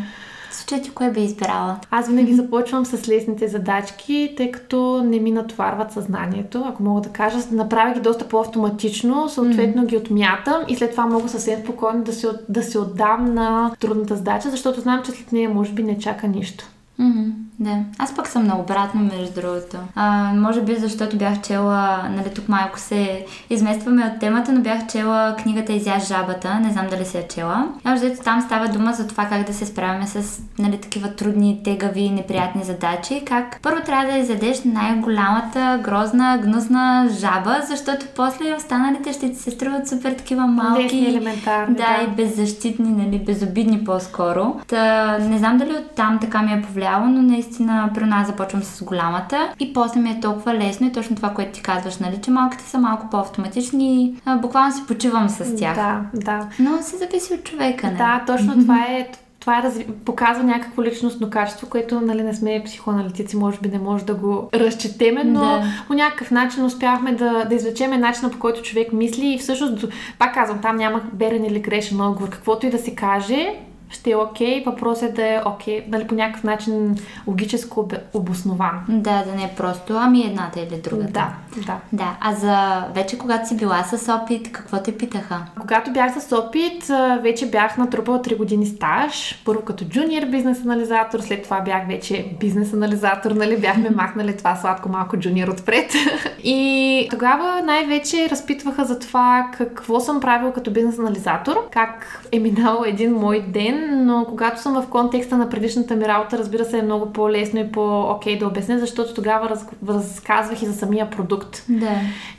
Случай 0.50 0.83
ти 0.83 0.90
кое 0.90 1.11
би 1.11 1.21
избрала? 1.21 1.78
Аз 1.90 2.09
винаги 2.09 2.35
започвам 2.35 2.87
с 2.87 3.09
лесните 3.09 3.49
задачки, 3.49 4.35
тъй 4.37 4.50
като 4.50 5.02
не 5.02 5.21
ми 5.21 5.30
натоварват 5.30 5.92
съзнанието, 5.92 6.64
ако 6.66 6.83
мога 6.83 7.00
да 7.00 7.09
кажа. 7.09 7.38
Направя 7.52 7.95
ги 7.95 8.00
доста 8.00 8.28
по-автоматично, 8.28 9.28
съответно 9.28 9.83
mm-hmm. 9.83 9.87
ги 9.87 9.97
отмятам 9.97 10.62
и 10.69 10.76
след 10.76 10.90
това 10.90 11.07
мога 11.07 11.28
съвсем 11.28 11.61
спокойно 11.61 12.04
да 12.04 12.12
се, 12.12 12.28
да 12.49 12.62
се 12.62 12.78
отдам 12.78 13.35
на 13.35 13.73
трудната 13.80 14.16
задача, 14.16 14.50
защото 14.50 14.80
знам, 14.80 15.02
че 15.04 15.11
след 15.11 15.33
нея 15.33 15.50
може 15.50 15.73
би 15.73 15.83
не 15.83 15.99
чака 15.99 16.28
нищо. 16.28 16.64
Mm-hmm. 17.00 17.33
Да. 17.61 17.76
Аз 17.99 18.17
пък 18.17 18.29
съм 18.29 18.47
наобратно, 18.47 19.00
между 19.00 19.40
другото. 19.40 19.76
А, 19.95 20.33
може 20.35 20.62
би 20.62 20.76
защото 20.76 21.17
бях 21.17 21.40
чела, 21.40 22.02
нали 22.11 22.35
тук 22.35 22.49
малко 22.49 22.79
се 22.79 23.26
изместваме 23.50 24.12
от 24.14 24.21
темата, 24.21 24.52
но 24.52 24.61
бях 24.61 24.87
чела 24.87 25.37
книгата 25.43 25.73
Изя 25.73 25.99
жабата, 26.07 26.61
не 26.61 26.71
знам 26.71 26.87
дали 26.90 27.05
се 27.05 27.19
е 27.19 27.29
чела. 27.29 27.69
А 27.85 28.14
там 28.25 28.40
става 28.40 28.69
дума 28.69 28.93
за 28.93 29.09
това 29.09 29.25
как 29.25 29.47
да 29.47 29.55
се 29.55 29.67
справяме 29.67 30.07
с 30.07 30.43
нали, 30.59 30.76
такива 30.76 31.09
трудни, 31.17 31.61
тегави, 31.64 32.11
неприятни 32.11 32.64
задачи. 32.64 33.23
Как 33.26 33.59
първо 33.62 33.81
трябва 33.87 34.12
да 34.12 34.19
изядеш 34.19 34.61
най-голямата, 34.64 35.81
грозна, 35.85 36.38
гнусна 36.43 37.09
жаба, 37.11 37.57
защото 37.69 38.07
после 38.17 38.55
останалите 38.55 39.12
ще 39.12 39.31
ти 39.31 39.37
се 39.37 39.50
струват 39.50 39.88
супер 39.88 40.12
такива 40.12 40.47
малки. 40.47 40.83
Десни, 40.83 41.09
елементарни. 41.09 41.76
Да, 41.76 41.97
да, 41.97 42.05
и 42.05 42.07
беззащитни, 42.07 42.90
нали, 42.90 43.19
безобидни 43.19 43.85
по-скоро. 43.85 44.61
Та, 44.67 45.19
не 45.19 45.38
знам 45.38 45.59
дали 45.59 45.73
оттам 45.73 46.19
така 46.21 46.43
ми 46.43 46.52
е 46.52 46.62
повлияло, 46.62 47.07
но 47.07 47.23
наистина 47.23 47.50
наистина 47.50 47.90
при 47.95 48.04
нас 48.04 48.26
започвам 48.26 48.62
с 48.62 48.85
голямата 48.85 49.54
и 49.61 49.73
после 49.73 50.00
ми 50.00 50.11
е 50.11 50.21
толкова 50.21 50.54
лесно 50.54 50.87
и 50.87 50.92
точно 50.92 51.16
това, 51.16 51.30
което 51.30 51.52
ти 51.52 51.62
казваш, 51.62 51.99
нали, 51.99 52.21
че 52.23 52.30
малките 52.30 52.64
са 52.64 52.78
малко 52.78 53.11
по-автоматични 53.11 54.04
и 54.04 54.14
буквално 54.40 54.73
си 54.73 54.83
почивам 54.88 55.28
с 55.28 55.57
тях. 55.57 55.75
Да, 55.75 56.00
да. 56.14 56.49
Но 56.59 56.83
се 56.83 56.97
зависи 56.97 57.35
от 57.35 57.45
човека, 57.45 57.87
не? 57.87 57.97
Да, 57.97 58.25
точно 58.26 58.54
това 58.61 58.85
е 58.85 59.09
това 59.40 59.59
е 59.59 59.62
разви... 59.62 59.87
показва 60.04 60.45
някакво 60.45 60.83
личностно 60.83 61.30
качество, 61.30 61.69
което 61.71 62.00
нали, 62.00 62.23
не 62.23 62.35
сме 62.35 62.62
психоаналитици, 62.64 63.37
може 63.37 63.59
би 63.59 63.68
не 63.68 63.79
може 63.79 64.05
да 64.05 64.14
го 64.14 64.48
разчетеме, 64.55 65.24
но 65.24 65.40
да. 65.40 65.62
по 65.87 65.94
някакъв 65.94 66.31
начин 66.31 66.64
успяхме 66.64 67.12
да, 67.12 67.44
да 67.44 67.55
извлечеме 67.55 67.98
начина 67.98 68.31
по 68.31 68.38
който 68.38 68.62
човек 68.62 68.92
мисли 68.92 69.35
и 69.35 69.38
всъщност, 69.38 69.85
пак 70.18 70.35
казвам, 70.35 70.59
там 70.61 70.77
няма 70.77 71.01
верен 71.16 71.44
или 71.44 71.61
грешен 71.61 72.01
отговор. 72.01 72.31
Каквото 72.31 72.66
и 72.66 72.70
да 72.70 72.79
се 72.79 72.94
каже, 72.94 73.55
ще 73.90 74.11
е 74.11 74.16
окей, 74.16 74.62
okay, 74.62 74.66
въпросът 74.66 75.11
е 75.11 75.12
да 75.12 75.26
е 75.26 75.40
окей, 75.46 75.81
okay, 75.81 75.88
нали, 75.88 76.07
по 76.07 76.14
някакъв 76.14 76.44
начин 76.44 76.96
логическо 77.26 77.88
обоснован. 78.14 78.81
Да, 78.88 79.24
да 79.24 79.35
не 79.35 79.44
е 79.44 79.55
просто, 79.57 79.96
ами 79.96 80.22
едната 80.22 80.61
или 80.61 80.81
другата. 80.81 81.12
Да, 81.57 81.62
да. 81.66 81.81
Да, 81.92 82.16
а 82.20 82.33
за 82.33 82.85
вече 82.94 83.18
когато 83.18 83.48
си 83.48 83.57
била 83.57 83.83
с 83.83 84.12
опит, 84.12 84.53
какво 84.53 84.83
те 84.83 84.96
питаха? 84.96 85.40
Когато 85.61 85.92
бях 85.92 86.20
с 86.20 86.33
опит, 86.33 86.90
вече 87.22 87.50
бях 87.50 87.79
натрупала 87.79 88.22
3 88.22 88.37
години 88.37 88.66
стаж. 88.66 89.42
Първо 89.44 89.62
като 89.62 89.85
джуниор 89.85 90.26
бизнес 90.26 90.61
анализатор, 90.64 91.20
след 91.20 91.42
това 91.42 91.61
бях 91.61 91.87
вече 91.88 92.37
бизнес 92.40 92.72
анализатор, 92.72 93.31
нали, 93.31 93.61
бяхме 93.61 93.90
махнали 93.94 94.37
това 94.37 94.57
сладко 94.57 94.88
малко 94.88 95.16
джуниор 95.16 95.48
отпред. 95.48 95.92
И 96.44 97.07
тогава 97.11 97.62
най-вече 97.64 98.29
разпитваха 98.31 98.85
за 98.85 98.98
това 98.98 99.50
какво 99.59 100.00
съм 100.00 100.20
правил 100.20 100.53
като 100.53 100.70
бизнес 100.70 100.98
анализатор, 100.98 101.68
как 101.70 102.22
е 102.33 102.38
минал 102.38 102.83
един 102.87 103.12
мой 103.12 103.40
ден, 103.48 103.80
но 103.90 104.25
когато 104.29 104.62
съм 104.62 104.83
в 104.83 104.88
контекста 104.88 105.37
на 105.37 105.49
предишната 105.49 105.97
ми 105.97 106.05
работа, 106.05 106.38
разбира 106.38 106.64
се, 106.64 106.79
е 106.79 106.83
много 106.83 107.12
по-лесно 107.12 107.61
и 107.61 107.73
по-окей 107.73 108.38
да 108.38 108.47
обясня, 108.47 108.79
защото 108.79 109.14
тогава 109.14 109.49
раз, 109.49 109.66
разказвах 109.88 110.62
и 110.62 110.66
за 110.66 110.73
самия 110.73 111.11
продукт. 111.11 111.64
Да. 111.69 111.90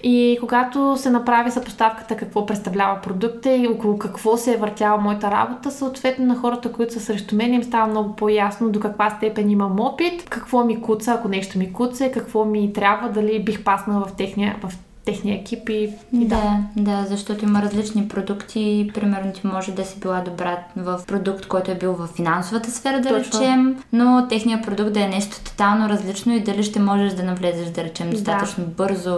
И 0.04 0.38
когато 0.40 0.98
се 0.98 1.10
направи 1.10 1.52
съпоставката 1.52 2.16
какво 2.16 2.46
представлява 2.46 3.02
продукта 3.02 3.52
и 3.52 3.68
около 3.68 3.98
какво 3.98 4.38
се 4.38 4.54
е 4.54 4.58
въртяла 4.58 4.98
моята 4.98 5.32
работа, 5.32 5.72
съответно 5.72 6.26
на 6.26 6.36
хората, 6.36 6.72
които 6.72 6.94
са 6.94 7.00
срещу 7.00 7.36
мен, 7.36 7.54
им 7.54 7.64
става 7.64 7.88
много 7.88 8.16
по-ясно 8.16 8.70
до 8.70 8.80
каква 8.80 9.10
степен 9.10 9.50
имам 9.50 9.80
опит, 9.80 10.30
какво 10.30 10.66
ми 10.66 10.82
куца, 10.82 11.12
ако 11.12 11.28
нещо 11.28 11.58
ми 11.58 11.74
куца, 11.74 12.12
какво 12.12 12.46
ми 12.46 12.74
трябва, 12.74 13.10
дали 13.10 13.44
бих 13.44 13.64
паснала 13.64 14.06
в 14.06 14.14
техния, 14.14 14.56
в 14.64 14.91
техния 15.06 15.36
екип 15.36 15.70
и, 15.70 15.90
и 16.14 16.26
да. 16.26 16.60
Да, 16.76 16.92
да, 16.92 17.06
защото 17.08 17.46
има 17.46 17.62
различни 17.62 18.08
продукти. 18.08 18.92
Примерно 18.94 19.34
ти 19.34 19.48
може 19.48 19.72
да 19.72 19.86
си 19.86 20.00
била 20.00 20.22
добра 20.22 20.58
в 20.76 21.02
продукт, 21.08 21.48
който 21.48 21.72
е 21.72 21.76
бил 21.76 21.94
в 21.94 22.08
финансовата 22.08 22.72
сфера, 22.72 23.02
да 23.02 23.10
Точно. 23.10 23.40
речем, 23.40 23.84
но 23.94 24.28
техният 24.30 24.66
продукт 24.66 24.94
да 24.94 25.04
е 25.04 25.08
нещо 25.08 25.44
тотално 25.44 25.90
различно 25.90 26.34
и 26.34 26.44
дали 26.44 26.64
ще 26.64 26.80
можеш 26.80 27.14
да 27.14 27.24
навлезеш, 27.24 27.68
да 27.68 27.84
речем, 27.84 28.10
достатъчно 28.10 28.64
да. 28.64 28.70
бързо 28.70 29.18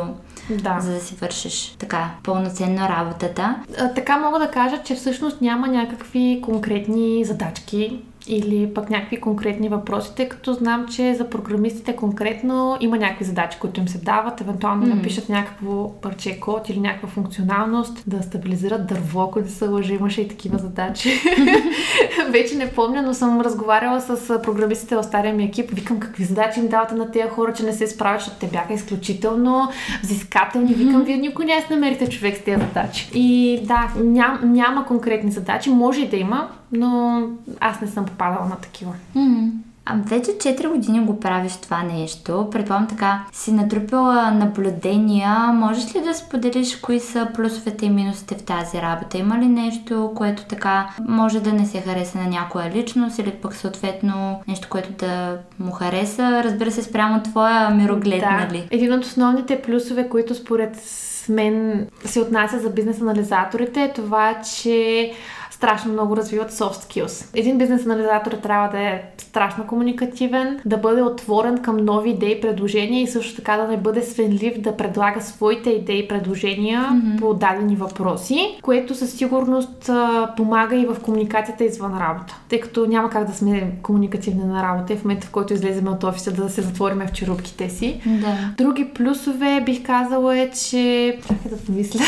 да. 0.50 0.78
за 0.80 0.93
да 0.93 1.00
си 1.00 1.15
вършиш 1.15 1.76
така 1.80 2.10
пълноценно 2.24 2.89
работата. 2.89 3.56
А, 3.80 3.93
така 3.93 4.17
мога 4.17 4.39
да 4.39 4.52
кажа, 4.52 4.84
че 4.84 4.96
всъщност 4.96 5.41
няма 5.41 5.67
някакви 5.67 6.39
конкретни 6.43 7.26
задачки 7.26 8.00
или 8.28 8.74
пък 8.74 8.90
някакви 8.90 9.22
конкретни 9.22 9.70
въпроси, 9.70 10.12
тъй 10.16 10.30
като 10.30 10.54
знам, 10.54 10.88
че 10.88 11.16
за 11.16 11.30
програмистите 11.30 11.96
конкретно 11.96 12.78
има 12.80 12.98
някакви 12.98 13.26
задачи, 13.26 13.58
които 13.60 13.80
им 13.80 13.88
се 13.88 13.98
дават, 13.98 14.42
евентуално 14.42 14.86
mm. 14.86 14.94
напишат 14.94 15.30
някакво 15.30 15.92
парче 16.02 16.40
код 16.40 16.70
или 16.70 16.80
някаква 16.80 17.10
функционалност, 17.10 18.04
да 18.08 18.24
стабилизират 18.24 18.88
дърво, 18.88 19.22
ако 19.22 19.40
не 19.40 19.48
се 19.48 19.68
лъжи, 19.68 19.94
имаше 19.94 20.22
и 20.22 20.28
такива 20.28 20.58
задачи. 20.58 21.22
Вече 22.30 22.56
не 22.56 22.72
помня, 22.72 23.02
но 23.02 23.14
съм 23.14 23.42
разговаряла 23.42 24.02
с 24.02 24.42
програмистите 24.44 24.96
в 24.96 25.04
стария 25.04 25.34
ми 25.34 25.44
екип, 25.44 25.72
викам 25.72 26.00
какви 26.00 26.24
задачи 26.24 26.60
им 26.60 26.68
давате 26.68 26.96
на 26.96 27.12
тези 27.12 27.30
хора, 27.30 27.54
че 27.54 27.64
не 27.64 27.74
се 27.74 27.88
справят, 27.88 28.22
защото 28.22 28.40
те 28.40 28.48
бяха 28.48 28.74
изключително 28.74 29.70
взискателни. 30.04 30.74
Викам, 30.74 31.04
вие 31.04 31.18
никой 31.18 31.46
не 31.46 31.66
намерите 31.70 32.10
човек 32.10 32.38
с 32.38 32.44
тези 32.44 32.62
задачи. 32.62 33.10
И 33.14 33.60
да, 33.64 33.94
ням, 34.04 34.40
няма 34.44 34.86
конкретни 34.86 35.32
задачи, 35.32 35.70
може 35.70 36.02
и 36.02 36.10
да 36.10 36.18
има, 36.18 36.50
но 36.74 37.22
аз 37.60 37.82
не 37.82 37.88
съм 37.88 38.06
попадала 38.06 38.46
на 38.46 38.56
такива. 38.56 38.94
Mm-hmm. 39.16 39.50
А 39.86 39.96
вече 40.06 40.32
4 40.32 40.68
години 40.68 41.00
го 41.00 41.20
правиш 41.20 41.56
това 41.56 41.84
нещо. 41.84 42.48
Предполагам 42.52 42.88
така, 42.88 43.24
си 43.32 43.52
натрупила 43.52 44.32
наблюдения. 44.32 45.36
Можеш 45.54 45.96
ли 45.96 46.02
да 46.02 46.14
споделиш 46.14 46.76
кои 46.76 47.00
са 47.00 47.28
плюсовете 47.34 47.86
и 47.86 47.90
минусите 47.90 48.36
в 48.36 48.44
тази 48.44 48.82
работа? 48.82 49.18
Има 49.18 49.40
ли 49.40 49.46
нещо, 49.46 50.12
което 50.16 50.46
така 50.46 50.90
може 51.08 51.40
да 51.40 51.54
не 51.54 51.66
се 51.66 51.82
хареса 51.82 52.18
на 52.18 52.28
някоя 52.28 52.72
личност 52.72 53.20
или 53.20 53.32
пък 53.32 53.56
съответно 53.56 54.42
нещо, 54.48 54.68
което 54.70 54.92
да 54.92 55.38
му 55.60 55.72
хареса? 55.72 56.44
Разбира 56.44 56.72
се, 56.72 56.84
спрямо 56.84 57.24
твоя 57.24 57.70
мироглед, 57.70 58.20
да. 58.20 58.32
нали? 58.32 58.68
Един 58.72 58.94
от 58.94 59.06
основните 59.06 59.62
плюсове, 59.62 60.10
които 60.10 60.36
според 60.36 60.78
мен 61.30 61.88
се 62.06 62.20
отнася 62.20 62.60
за 62.60 62.70
бизнес 62.70 63.02
анализаторите 63.02 63.84
е 63.84 63.94
това, 63.94 64.42
че 64.42 65.12
страшно 65.63 65.93
много 65.93 66.17
развиват 66.17 66.52
soft 66.52 66.73
skills. 66.73 67.30
Един 67.34 67.58
бизнес 67.58 67.86
анализатор 67.86 68.32
трябва 68.32 68.69
да 68.69 68.80
е 68.80 69.02
страшно 69.17 69.67
комуникативен, 69.67 70.60
да 70.65 70.78
бъде 70.78 71.02
отворен 71.02 71.58
към 71.58 71.78
нови 71.78 72.10
идеи 72.10 72.32
и 72.32 72.41
предложения 72.41 73.02
и 73.02 73.08
също 73.08 73.36
така 73.36 73.58
да 73.58 73.67
не 73.67 73.78
бъде 73.78 74.02
свенлив 74.02 74.62
да 74.62 74.78
предлага 74.78 75.21
своите 75.21 75.69
идеи 75.69 75.99
и 75.99 76.08
предложения 76.08 76.82
mm-hmm. 76.82 77.19
по 77.19 77.34
дадени 77.34 77.76
въпроси, 77.76 78.60
което 78.62 78.95
със 78.95 79.12
сигурност 79.12 79.89
а, 79.89 80.30
помага 80.38 80.76
и 80.76 80.86
в 80.86 80.95
комуникацията 81.04 81.63
извън 81.63 81.97
работа. 81.99 82.36
Тъй 82.49 82.60
като 82.60 82.86
няма 82.86 83.10
как 83.10 83.28
да 83.28 83.34
сме 83.34 83.71
комуникативни 83.84 84.43
на 84.43 84.63
работа 84.63 84.93
и 84.93 84.97
в 84.97 85.04
момента, 85.04 85.28
в 85.28 85.32
който 85.32 85.54
излезем 85.54 85.88
от 85.88 86.04
офиса 86.04 86.32
да 86.32 86.49
се 86.49 86.62
затвориме 86.62 87.08
в 87.08 87.12
черупките 87.12 87.69
си. 87.69 88.02
Да. 88.06 88.38
Други 88.58 88.86
плюсове 88.86 89.62
бих 89.65 89.86
казала 89.86 90.38
е, 90.38 90.49
че... 90.49 91.17
Чакай 91.21 91.52
да 91.52 91.58
помисля. 91.58 91.99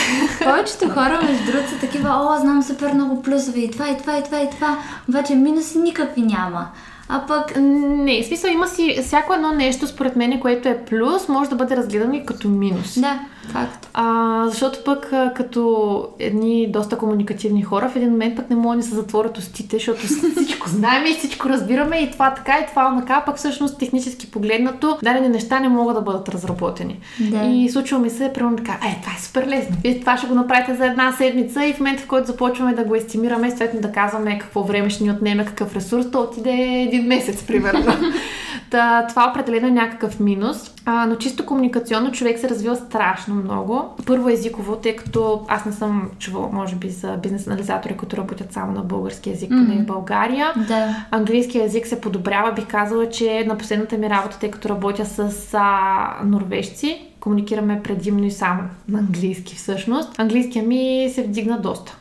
Повечето 0.44 0.90
хора, 0.90 1.20
между 1.24 1.52
другото, 1.52 1.70
са 1.70 1.80
такива, 1.80 2.10
о, 2.10 2.42
знам 2.42 2.64
супер 2.64 2.94
много 2.94 3.22
плюсове 3.46 3.60
и 3.60 3.72
това, 3.72 3.90
и 3.90 3.98
това, 3.98 4.18
и 4.18 4.24
това, 4.24 4.42
и 4.42 4.50
това. 4.50 4.78
Обаче 5.10 5.36
минуси 5.36 5.78
никакви 5.78 6.22
няма. 6.22 6.68
А 7.10 7.26
пък... 7.28 7.54
Не, 7.58 8.24
в 8.24 8.26
смисъл 8.26 8.50
има 8.50 8.68
си 8.68 8.98
всяко 9.04 9.34
едно 9.34 9.52
нещо, 9.52 9.88
според 9.88 10.16
мен, 10.16 10.40
което 10.40 10.70
е 10.70 10.86
плюс, 10.90 11.28
може 11.28 11.50
да 11.50 11.56
бъде 11.56 11.78
разгледано 11.78 12.14
и 12.14 12.26
като 12.26 12.50
минус. 12.50 13.00
Да, 13.00 13.20
факт. 13.52 13.90
А, 13.94 14.44
защото 14.50 14.80
пък 14.86 15.14
като 15.36 16.08
едни 16.20 16.72
доста 16.72 16.98
комуникативни 16.98 17.64
хора, 17.64 17.90
в 17.90 17.96
един 17.96 18.10
момент 18.10 18.36
пък 18.36 18.50
не 18.50 18.56
могат 18.56 18.80
да 18.80 18.86
се 18.86 18.96
затворят 18.96 19.38
устите, 19.38 19.76
защото 19.76 20.00
всичко 20.36 20.70
знаем 20.70 21.06
и 21.06 21.14
всичко 21.14 21.50
разбираме 21.50 21.98
и 21.98 22.12
това 22.12 22.34
така 22.34 22.60
и 22.60 22.66
това 22.70 22.88
онака, 22.88 23.24
пък 23.26 23.38
всъщност 23.38 23.80
технически 23.80 24.32
погледнато 24.32 24.98
дадени 25.04 25.30
неща 25.30 25.60
не 25.60 25.70
могат 25.70 25.96
да 25.96 26.02
бъдат 26.02 26.30
разработени. 26.30 27.00
Да. 27.20 27.46
И 27.46 27.70
случва 27.70 28.00
ми 28.00 28.10
се, 28.10 28.32
примерно 28.34 28.58
така, 28.58 28.72
е, 28.72 29.02
това 29.02 29.14
е 29.18 29.22
супер 29.22 29.48
лесно. 29.48 29.76
Вие 29.84 30.00
това 30.00 30.18
ще 30.18 30.28
го 30.28 30.36
направите 30.36 30.76
за 30.76 30.86
една 30.86 31.12
седмица 31.12 31.66
и 31.66 31.74
в 31.74 31.80
момента, 31.80 32.04
в 32.04 32.08
който 32.08 32.28
започваме 32.28 32.74
да 32.74 32.84
го 32.84 32.96
естимираме, 32.96 33.50
съответно 33.50 33.82
да 33.82 33.92
казваме 33.92 34.40
какво 34.40 34.64
време 34.64 34.90
ще 34.90 35.04
ни 35.04 35.12
отнеме, 35.12 35.46
какъв 35.46 35.76
ресурс, 35.76 36.12
то 36.12 36.22
отиде 36.22 36.52
един 36.90 37.08
месец, 37.08 37.44
примерно. 37.44 37.86
Та, 38.70 39.08
това 39.10 39.30
определено 39.30 39.68
е 39.68 39.72
някакъв 39.72 40.20
минус, 40.20 40.72
а, 40.86 41.06
но 41.06 41.16
чисто 41.16 41.46
комуникационно 41.46 42.12
човек 42.12 42.40
се 42.40 42.50
развива 42.50 42.76
страшно 42.76 43.36
много. 43.36 43.84
Първо 44.06 44.30
езиково, 44.30 44.76
тъй 44.76 44.96
като 44.96 45.46
аз 45.48 45.66
не 45.66 45.72
съм 45.72 46.12
чувала, 46.20 46.50
може 46.52 46.76
би, 46.76 46.90
за 46.90 47.18
бизнес 47.24 47.48
анализатори, 47.48 47.98
които 47.98 48.18
работят 48.18 48.54
само 48.54 48.72
на 48.72 48.82
български 48.82 49.30
язик, 49.30 49.52
mm-hmm. 49.52 49.68
поне 49.68 49.84
в 49.84 49.86
България. 49.86 50.54
Да. 50.68 51.06
Английски 51.12 51.58
язик 51.58 51.88
се 51.88 52.02
подобрява. 52.02 52.52
Бих 52.52 52.68
казала, 52.68 53.10
че 53.10 53.46
на 53.48 53.58
последната 53.58 53.98
ми 53.98 54.10
работа, 54.10 54.40
тъй 54.40 54.52
като 54.52 54.70
работя 54.70 55.06
с 55.06 55.50
а, 55.54 56.26
норвежци, 56.26 57.02
комуникираме 57.20 57.82
предимно 57.84 58.26
и 58.26 58.32
само 58.32 58.62
на 58.90 59.00
английски 59.00 59.56
всъщност. 59.56 60.20
Английския 60.20 60.64
ми 60.64 61.12
се 61.14 61.24
вдигна 61.24 61.62
доста. 61.62 61.98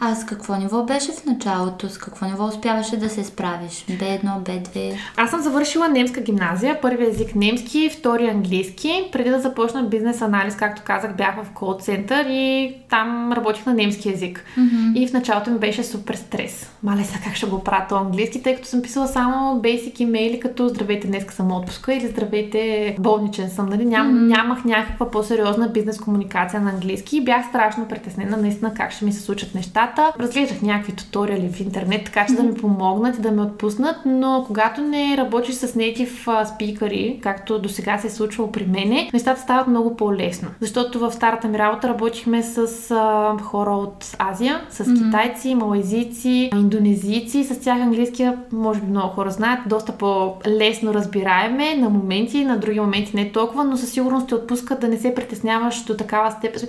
А 0.00 0.14
с 0.14 0.24
какво 0.24 0.56
ниво 0.56 0.84
беше 0.84 1.12
в 1.12 1.26
началото? 1.26 1.88
С 1.88 1.98
какво 1.98 2.26
ниво 2.26 2.46
успяваше 2.46 2.96
да 2.96 3.08
се 3.08 3.24
справиш? 3.24 3.84
B1, 3.88 4.22
B2? 4.22 4.96
Аз 5.16 5.30
съм 5.30 5.40
завършила 5.40 5.88
немска 5.88 6.20
гимназия, 6.20 6.80
първи 6.80 7.06
език 7.06 7.34
немски, 7.34 7.90
втори 7.98 8.26
английски. 8.26 9.08
Преди 9.12 9.30
да 9.30 9.40
започна 9.40 9.82
бизнес 9.82 10.22
анализ, 10.22 10.56
както 10.56 10.82
казах, 10.84 11.16
бях 11.16 11.42
в 11.42 11.50
кол 11.54 11.76
център 11.80 12.26
и 12.28 12.74
там 12.90 13.32
работих 13.32 13.66
на 13.66 13.74
немски 13.74 14.10
език. 14.10 14.44
Mm-hmm. 14.58 14.98
И 14.98 15.08
в 15.08 15.12
началото 15.12 15.50
ми 15.50 15.58
беше 15.58 15.84
супер 15.84 16.14
стрес. 16.14 16.70
Мале 16.82 17.04
са 17.04 17.18
как 17.24 17.34
ще 17.34 17.46
го 17.46 17.64
правя 17.64 18.00
английски, 18.00 18.42
тъй 18.42 18.54
като 18.54 18.68
съм 18.68 18.82
писала 18.82 19.08
само 19.08 19.60
basic 19.62 20.00
имейли, 20.00 20.40
като 20.40 20.68
здравейте, 20.68 21.06
днеска 21.06 21.34
съм 21.34 21.52
отпуска 21.52 21.94
или 21.94 22.06
здравейте, 22.06 22.96
болничен 23.00 23.50
съм. 23.50 23.66
Нали? 23.66 23.84
Ням, 23.84 24.14
mm-hmm. 24.14 24.36
Нямах 24.36 24.64
някаква 24.64 25.10
по-сериозна 25.10 25.68
бизнес 25.68 25.98
комуникация 25.98 26.60
на 26.60 26.70
английски 26.70 27.16
и 27.16 27.24
бях 27.24 27.46
страшно 27.48 27.88
притеснена 27.88 28.36
наистина 28.36 28.74
как 28.74 28.92
ще 28.92 29.04
ми 29.04 29.12
се 29.12 29.20
случи 29.20 29.37
случат 29.38 29.54
нещата. 29.54 30.12
Разглеждах 30.20 30.62
някакви 30.62 30.92
туториали 30.92 31.48
в 31.48 31.60
интернет, 31.60 32.04
така 32.04 32.26
че 32.26 32.34
да 32.34 32.42
ми 32.42 32.54
помогнат 32.54 33.16
и 33.18 33.20
да 33.20 33.30
ме 33.30 33.42
отпуснат, 33.42 33.96
но 34.06 34.44
когато 34.46 34.80
не 34.80 35.16
работиш 35.16 35.54
с 35.54 35.68
native 35.68 36.44
спикъри, 36.54 37.20
както 37.22 37.58
до 37.58 37.68
сега 37.68 37.98
се 37.98 38.06
е 38.06 38.10
случвало 38.10 38.52
при 38.52 38.66
мене, 38.66 39.10
нещата 39.12 39.40
стават 39.40 39.66
много 39.66 39.96
по-лесно. 39.96 40.48
Защото 40.60 40.98
в 40.98 41.12
старата 41.12 41.48
ми 41.48 41.58
работа 41.58 41.88
работихме 41.88 42.42
с 42.42 42.90
а, 42.90 43.36
хора 43.42 43.70
от 43.70 44.16
Азия, 44.18 44.60
с 44.70 44.84
mm-hmm. 44.84 45.04
китайци, 45.04 45.54
малайзийци, 45.54 46.50
индонезийци. 46.54 47.44
С 47.44 47.60
тях 47.60 47.80
английския, 47.80 48.38
може 48.52 48.80
би 48.80 48.86
много 48.86 49.08
хора 49.08 49.30
знаят, 49.30 49.60
доста 49.66 49.92
по-лесно 49.92 50.94
разбираеме 50.94 51.74
на 51.74 51.88
моменти, 51.88 52.44
на 52.44 52.58
други 52.58 52.80
моменти 52.80 53.16
не 53.16 53.32
толкова, 53.32 53.64
но 53.64 53.76
със 53.76 53.90
сигурност 53.90 54.28
те 54.28 54.34
отпускат 54.34 54.80
да 54.80 54.88
не 54.88 54.96
се 54.96 55.14
притесняваш 55.14 55.84
до 55.84 55.96
такава 55.96 56.30
степен. 56.30 56.62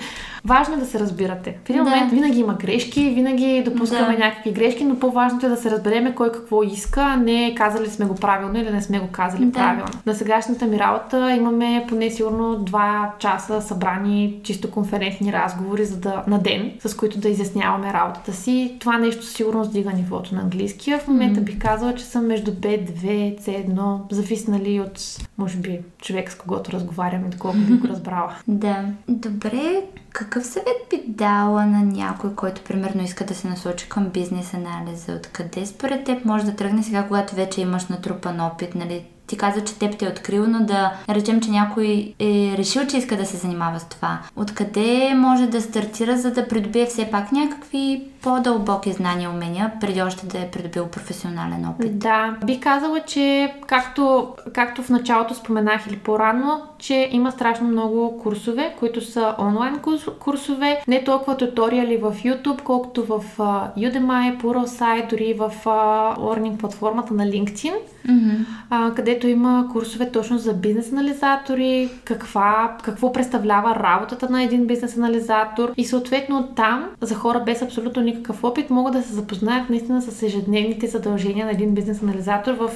Важно 0.45 0.75
е 0.75 0.77
да 0.77 0.86
се 0.86 0.99
разбирате. 0.99 1.58
В 1.65 1.69
един 1.69 1.84
да. 1.84 1.89
момент 1.89 2.12
винаги 2.12 2.39
има 2.39 2.58
грешки, 2.60 3.10
винаги 3.10 3.63
допускаме 3.65 4.17
да. 4.17 4.26
някакви 4.26 4.52
грешки, 4.52 4.84
но 4.86 5.00
по-важното 5.00 5.45
е 5.45 5.50
да 5.50 5.58
се 5.58 5.72
разбереме 5.72 6.15
кой 6.15 6.32
какво 6.32 6.63
иска, 6.63 7.02
а 7.02 7.15
не 7.15 7.56
казали 7.56 7.89
сме 7.89 8.06
го 8.06 8.15
правилно 8.15 8.60
или 8.60 8.72
не 8.72 8.82
сме 8.82 9.00
го 9.00 9.08
казали 9.08 9.45
да. 9.45 9.52
правилно. 9.52 9.91
На 10.06 10.15
сегашната 10.15 10.65
ми 10.65 10.80
работа 10.80 11.36
имаме 11.38 11.86
поне 11.89 12.12
сигурно 12.12 12.60
2 12.60 13.17
часа 13.17 13.62
събрани 13.62 14.39
чисто 14.43 14.72
конферентни 14.72 15.34
разговори 15.34 15.86
за 15.86 15.98
да, 15.98 16.24
на 16.28 16.39
ден, 16.39 16.72
с 16.86 16.95
които 16.95 17.19
да 17.19 17.30
изясняваме 17.30 17.93
работата 17.93 18.34
си. 18.34 18.76
Това 18.80 18.98
нещо 18.98 19.26
сигурно 19.26 19.63
сдига 19.63 19.91
нивото 19.93 20.36
на 20.36 20.41
английския. 20.41 21.00
В 21.00 21.08
момента 21.08 21.41
бих 21.41 21.60
казала, 21.60 21.95
че 21.95 22.04
съм 22.04 22.28
между 22.28 22.52
B2, 22.52 23.39
C1, 23.39 24.13
зависнали 24.13 24.80
от, 24.80 25.02
може 25.38 25.58
би, 25.58 25.80
човек 26.02 26.32
с 26.32 26.36
когото 26.36 26.72
разговарям 26.72 27.26
и 27.26 27.30
доколко 27.30 27.58
би 27.58 27.74
го 27.74 27.88
разбрала. 27.93 28.36
Да. 28.48 28.86
Добре, 29.08 29.82
какъв 30.13 30.45
съвет 30.45 30.88
би 30.89 31.04
дала 31.08 31.65
на 31.65 31.82
някой, 31.82 32.36
който 32.36 32.63
примерно 32.63 33.04
иска 33.04 33.26
да 33.26 33.36
се 33.36 33.48
насочи 33.48 33.89
към 33.89 34.10
бизнес 34.10 34.54
анализа? 34.54 35.13
Откъде 35.13 35.65
според 35.65 36.06
теб 36.06 36.26
може 36.26 36.45
да 36.45 36.56
тръгне 36.56 36.84
сега, 36.84 37.08
когато 37.08 37.36
вече 37.36 37.62
имаш 37.62 37.88
натрупан 37.88 38.39
опит, 38.39 38.76
нали? 38.76 39.06
Ти 39.30 39.38
каза, 39.38 39.63
че 39.63 39.80
теб 39.80 39.98
те 39.98 40.06
е 40.06 40.10
открил, 40.10 40.48
но 40.48 40.60
да 40.60 40.94
речем, 41.10 41.42
че 41.42 41.52
някой 41.52 42.13
е 42.20 42.56
решил, 42.58 42.88
че 42.88 42.98
иска 42.98 43.18
да 43.18 43.26
се 43.26 43.38
занимава 43.38 43.80
с 43.80 43.89
това. 43.89 44.20
Откъде 44.36 45.13
може 45.15 45.48
да 45.48 45.62
стартира, 45.62 46.18
за 46.18 46.32
да 46.32 46.48
придобие 46.48 46.86
все 46.86 47.12
пак 47.12 47.32
някакви 47.32 48.04
по-дълбоки 48.22 48.92
знания 48.92 49.30
и 49.30 49.36
умения, 49.36 49.72
преди 49.82 50.02
още 50.02 50.26
да 50.26 50.39
е 50.39 50.52
придобил 50.52 50.88
професионален 50.88 51.65
опит? 51.68 52.00
Да, 52.00 52.36
бих 52.46 52.60
казала, 52.60 53.00
че 53.00 53.54
както, 53.68 54.34
както 54.54 54.84
в 54.84 54.89
началото 54.89 55.34
споменах 55.34 55.88
или 55.88 55.98
по-рано, 55.98 56.62
че 56.80 57.10
има 57.12 57.32
страшно 57.32 57.68
много 57.68 58.20
курсове, 58.24 58.76
които 58.80 59.02
са 59.02 59.36
онлайн 59.39 59.80
курсове, 60.20 60.84
не 60.88 61.04
толкова 61.04 61.38
туториали 61.38 61.98
в 61.98 62.15
YouTube, 62.24 62.62
колкото 62.62 63.04
в 63.04 63.24
uh, 63.38 63.76
Udemy, 63.78 64.42
Pluralsight, 64.42 65.10
дори 65.10 65.34
в 65.34 65.54
uh, 65.65 66.18
learning 66.18 66.58
платформата 66.58 67.13
на 67.13 67.24
LinkedIn, 67.24 67.74
mm-hmm. 68.08 68.46
uh, 68.72 68.94
където 68.94 69.18
има 69.27 69.67
курсове 69.71 70.12
точно 70.12 70.38
за 70.38 70.53
бизнес 70.53 70.91
анализатори, 70.91 71.89
каква, 72.03 72.77
какво 72.84 73.12
представлява 73.13 73.75
работата 73.75 74.29
на 74.29 74.43
един 74.43 74.67
бизнес 74.67 74.97
анализатор 74.97 75.71
и 75.77 75.86
съответно 75.86 76.47
там 76.55 76.86
за 77.01 77.15
хора 77.15 77.43
без 77.45 77.62
абсолютно 77.62 78.01
никакъв 78.01 78.43
опит 78.43 78.69
могат 78.69 78.93
да 78.93 79.03
се 79.03 79.13
запознаят 79.13 79.69
наистина 79.69 80.01
с 80.01 80.23
ежедневните 80.23 80.88
задължения 80.88 81.45
на 81.45 81.51
един 81.51 81.73
бизнес 81.73 82.03
анализатор 82.03 82.53
в, 82.53 82.71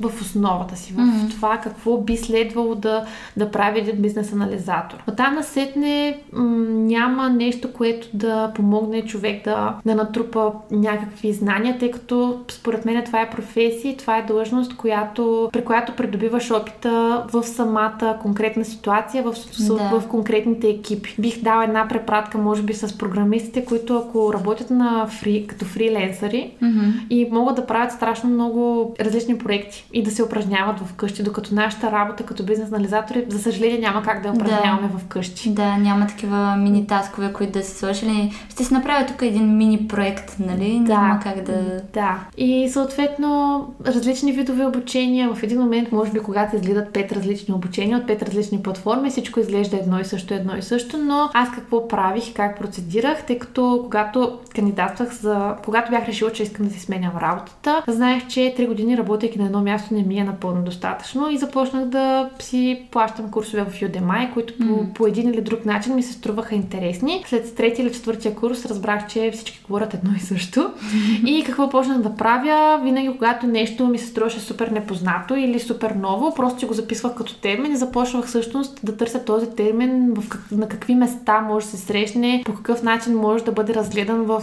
в 0.00 0.20
основата 0.20 0.76
си, 0.76 0.92
в 0.92 0.96
mm-hmm. 0.96 1.30
това 1.30 1.58
какво 1.58 1.98
би 1.98 2.16
следвало 2.16 2.74
да, 2.74 3.04
да 3.36 3.50
прави 3.50 3.78
един 3.78 4.02
бизнес 4.02 4.32
анализатор. 4.32 4.96
От 5.08 5.16
там 5.16 5.34
насетне 5.34 6.18
м- 6.32 6.44
няма 6.68 7.30
нещо, 7.30 7.72
което 7.72 8.08
да 8.14 8.52
помогне 8.54 9.04
човек 9.04 9.44
да, 9.44 9.74
да 9.86 9.94
натрупа 9.94 10.52
някакви 10.70 11.32
знания, 11.32 11.78
тъй 11.78 11.90
като 11.90 12.40
според 12.50 12.84
мен 12.84 13.04
това 13.04 13.20
е 13.20 13.30
професия, 13.30 13.96
това 13.96 14.18
е 14.18 14.26
длъжност, 14.26 14.76
която, 14.76 15.50
при 15.52 15.64
която 15.68 15.92
придобиваш 15.92 16.50
опита 16.50 17.24
в 17.32 17.42
самата 17.42 18.18
конкретна 18.22 18.64
ситуация, 18.64 19.22
в, 19.22 19.34
да. 19.68 20.00
в 20.00 20.08
конкретните 20.08 20.68
екипи. 20.68 21.14
Бих 21.18 21.42
дала 21.42 21.64
една 21.64 21.88
препратка, 21.88 22.38
може 22.38 22.62
би, 22.62 22.74
с 22.74 22.98
програмистите, 22.98 23.64
които 23.64 23.98
ако 23.98 24.32
работят 24.34 24.70
на 24.70 25.06
фри, 25.06 25.46
като 25.48 25.64
фриленсъри 25.64 26.52
mm-hmm. 26.62 27.08
и 27.10 27.28
могат 27.32 27.56
да 27.56 27.66
правят 27.66 27.92
страшно 27.92 28.30
много 28.30 28.94
различни 29.00 29.38
проекти 29.38 29.86
и 29.92 30.02
да 30.02 30.10
се 30.10 30.22
упражняват 30.22 30.78
вкъщи, 30.78 31.22
докато 31.22 31.54
нашата 31.54 31.92
работа 31.92 32.24
като 32.24 32.44
бизнес 32.44 32.72
анализатори, 32.72 33.24
за 33.28 33.38
съжаление, 33.38 33.78
няма 33.78 34.02
как 34.02 34.22
да 34.22 34.28
я 34.28 34.34
упражняваме 34.34 34.88
да. 34.92 34.98
вкъщи. 34.98 35.50
Да, 35.50 35.76
няма 35.76 36.06
такива 36.06 36.56
мини 36.56 36.86
таскове, 36.86 37.32
които 37.32 37.52
да 37.52 37.62
се 37.62 37.78
сложили. 37.78 38.32
Ще 38.48 38.64
се 38.64 38.74
направя 38.74 39.06
тук 39.06 39.22
един 39.22 39.56
мини 39.56 39.88
проект, 39.88 40.36
нали? 40.38 40.80
Да. 40.86 41.00
Няма 41.00 41.20
как 41.20 41.42
да. 41.42 41.80
Да. 41.94 42.18
И 42.36 42.68
съответно 42.68 43.66
различни 43.86 44.32
видове 44.32 44.66
обучения. 44.66 45.34
В 45.34 45.42
един 45.42 45.57
един 45.58 45.64
момент, 45.64 45.92
може 45.92 46.12
би, 46.12 46.18
когато 46.18 46.56
изгледат 46.56 46.92
пет 46.92 47.12
различни 47.12 47.54
обучения 47.54 47.98
от 47.98 48.06
пет 48.06 48.22
различни 48.22 48.62
платформи, 48.62 49.10
всичко 49.10 49.40
изглежда 49.40 49.76
едно 49.76 50.00
и 50.00 50.04
също, 50.04 50.34
едно 50.34 50.56
и 50.56 50.62
също, 50.62 50.98
но 50.98 51.30
аз 51.34 51.50
какво 51.50 51.88
правих, 51.88 52.34
как 52.34 52.58
процедирах, 52.58 53.26
тъй 53.26 53.38
като 53.38 53.80
когато 53.82 54.38
кандидатствах 54.54 55.12
за... 55.12 55.56
Когато 55.64 55.90
бях 55.90 56.08
решила, 56.08 56.32
че 56.32 56.42
искам 56.42 56.66
да 56.66 56.72
си 56.72 56.80
сменям 56.80 57.16
работата, 57.16 57.82
знаех, 57.88 58.26
че 58.26 58.40
3 58.40 58.66
години 58.66 58.96
работейки 58.96 59.38
на 59.38 59.44
едно 59.44 59.62
място 59.62 59.94
не 59.94 60.02
ми 60.02 60.18
е 60.18 60.24
напълно 60.24 60.62
достатъчно 60.62 61.30
и 61.30 61.38
започнах 61.38 61.84
да 61.84 62.30
си 62.38 62.82
плащам 62.90 63.30
курсове 63.30 63.64
в 63.64 63.80
Udemy, 63.80 64.32
които 64.32 64.58
по, 64.58 64.64
mm. 64.64 64.92
по 64.92 65.06
един 65.06 65.28
или 65.28 65.40
друг 65.40 65.64
начин 65.64 65.94
ми 65.94 66.02
се 66.02 66.12
струваха 66.12 66.54
интересни. 66.54 67.24
След 67.26 67.54
третия 67.54 67.86
или 67.86 67.94
четвъртия 67.94 68.34
курс 68.34 68.66
разбрах, 68.66 69.06
че 69.06 69.30
всички 69.32 69.60
говорят 69.66 69.94
едно 69.94 70.10
и 70.16 70.20
също. 70.20 70.70
и 71.26 71.44
какво 71.46 71.70
почнах 71.70 71.98
да 71.98 72.14
правя? 72.14 72.80
Винаги, 72.82 73.12
когато 73.12 73.46
нещо 73.46 73.86
ми 73.86 73.98
се 73.98 74.06
струваше 74.06 74.40
супер 74.40 74.68
непознато 74.68 75.34
или 75.36 75.47
супер 75.58 75.90
ново, 75.90 76.34
просто 76.34 76.66
го 76.66 76.74
записвах 76.74 77.14
като 77.14 77.34
термин 77.34 77.72
и 77.72 77.76
започвах 77.76 78.26
всъщност 78.26 78.80
да 78.82 78.96
търся 78.96 79.24
този 79.24 79.50
термин 79.50 80.14
в 80.14 80.28
как, 80.28 80.40
на 80.50 80.68
какви 80.68 80.94
места 80.94 81.40
може 81.40 81.66
да 81.66 81.70
се 81.70 81.76
срещне, 81.76 82.42
по 82.46 82.54
какъв 82.54 82.82
начин 82.82 83.14
може 83.14 83.44
да 83.44 83.52
бъде 83.52 83.74
разгледан 83.74 84.22
в, 84.22 84.42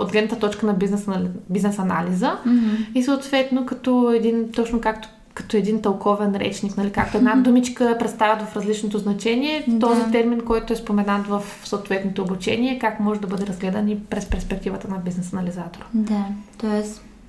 от 0.00 0.12
гледната 0.12 0.38
точка 0.38 0.66
на 0.66 0.72
бизнес, 0.72 1.06
бизнес 1.50 1.78
анализа. 1.78 2.38
Mm-hmm. 2.46 2.92
И 2.94 3.02
съответно, 3.02 3.66
като 3.66 4.10
един, 4.10 4.52
точно 4.52 4.80
както 4.80 5.08
като 5.34 5.56
един 5.56 5.82
тълковен 5.82 6.36
речник, 6.36 6.76
нали, 6.76 6.90
както 6.90 7.16
една 7.16 7.36
думичка 7.36 7.96
представят 7.98 8.48
в 8.48 8.56
различното 8.56 8.98
значение, 8.98 9.64
да. 9.68 9.86
този 9.86 10.10
термин, 10.12 10.40
който 10.40 10.72
е 10.72 10.76
споменат 10.76 11.26
в 11.26 11.42
съответното 11.64 12.22
обучение, 12.22 12.78
как 12.78 13.00
може 13.00 13.20
да 13.20 13.26
бъде 13.26 13.46
разгледан 13.46 13.88
и 13.88 14.00
през 14.00 14.26
перспективата 14.26 14.88
на 14.88 14.98
бизнес 14.98 15.32
анализатора. 15.32 15.84
Да, 15.94 16.24
т.е 16.58 16.82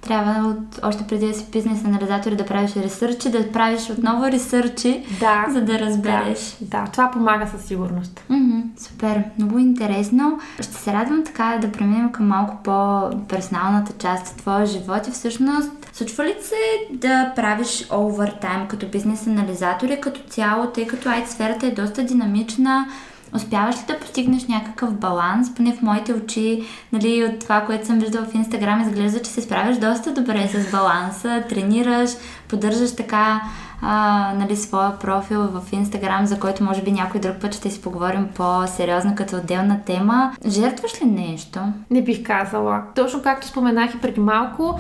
трябва 0.06 0.50
от, 0.50 0.80
още 0.84 1.04
преди 1.04 1.28
да 1.28 1.34
си 1.34 1.46
бизнес 1.52 1.86
анализатор 1.86 2.32
да 2.32 2.46
правиш 2.46 2.76
ресърчи, 2.76 3.32
да 3.32 3.52
правиш 3.52 3.90
отново 3.90 4.26
ресърчи, 4.26 5.06
да, 5.20 5.46
за 5.50 5.62
да 5.62 5.80
разбереш. 5.80 6.58
Да, 6.62 6.82
да, 6.82 6.92
това 6.92 7.12
помага 7.12 7.48
със 7.48 7.62
сигурност. 7.66 8.24
Mm-hmm, 8.32 8.64
супер, 8.78 9.24
много 9.38 9.60
интересно. 9.60 10.40
Ще 10.62 10.74
се 10.74 10.94
радвам 10.94 11.24
така 11.24 11.58
да 11.62 11.72
преминем 11.72 12.12
към 12.12 12.28
малко 12.28 12.58
по-персоналната 12.64 13.94
част 14.00 14.28
от 14.28 14.38
твоя 14.38 14.66
живот 14.66 15.08
и 15.08 15.12
всъщност 15.12 15.72
случва 15.94 16.26
ли 16.26 16.36
се 16.42 16.96
да 16.96 17.32
правиш 17.36 17.88
овертайм 17.94 18.68
като 18.68 18.88
бизнес 18.88 19.28
анализатор 19.28 19.88
и 19.88 20.02
като 20.02 20.22
цяло, 20.30 20.68
тъй 20.68 20.88
като 20.88 21.10
IT 21.10 21.26
сферата 21.26 21.68
е 21.68 21.72
доста 21.72 22.04
динамична, 22.04 22.88
успяваш 23.36 23.76
ли 23.76 23.86
да 23.88 24.00
постигнеш 24.00 24.48
някакъв 24.48 24.94
баланс? 24.94 25.56
Поне 25.56 25.74
в 25.74 25.82
моите 25.82 26.14
очи, 26.14 26.64
нали, 26.92 27.24
от 27.24 27.40
това, 27.40 27.62
което 27.62 27.88
съм 27.88 28.00
виждала 28.00 28.26
в 28.26 28.36
Инстаграм, 28.36 28.82
изглежда, 28.82 29.22
че 29.22 29.32
се 29.32 29.42
справяш 29.42 29.78
доста 29.78 30.14
добре 30.14 30.48
с 30.48 30.72
баланса, 30.72 31.44
тренираш, 31.50 32.10
поддържаш 32.50 32.96
така 32.96 33.42
а, 33.82 34.34
нали, 34.36 34.56
своя 34.56 35.00
профил 35.00 35.42
в 35.42 35.62
Инстаграм, 35.72 36.26
за 36.26 36.40
който 36.40 36.64
може 36.64 36.82
би 36.82 36.92
някой 36.92 37.22
друг 37.22 37.36
път 37.42 37.56
ще 37.56 37.70
си 37.70 37.82
поговорим 37.82 38.28
по-сериозно 38.36 39.16
като 39.16 39.36
отделна 39.36 39.80
тема. 39.86 40.32
Жертваш 40.48 41.02
ли 41.02 41.06
нещо? 41.06 41.60
Не 41.92 42.02
бих 42.02 42.24
казала. 42.24 42.84
Точно 42.96 43.22
както 43.22 43.48
споменах 43.48 43.96
и 43.96 44.00
преди 44.00 44.20
малко, 44.20 44.80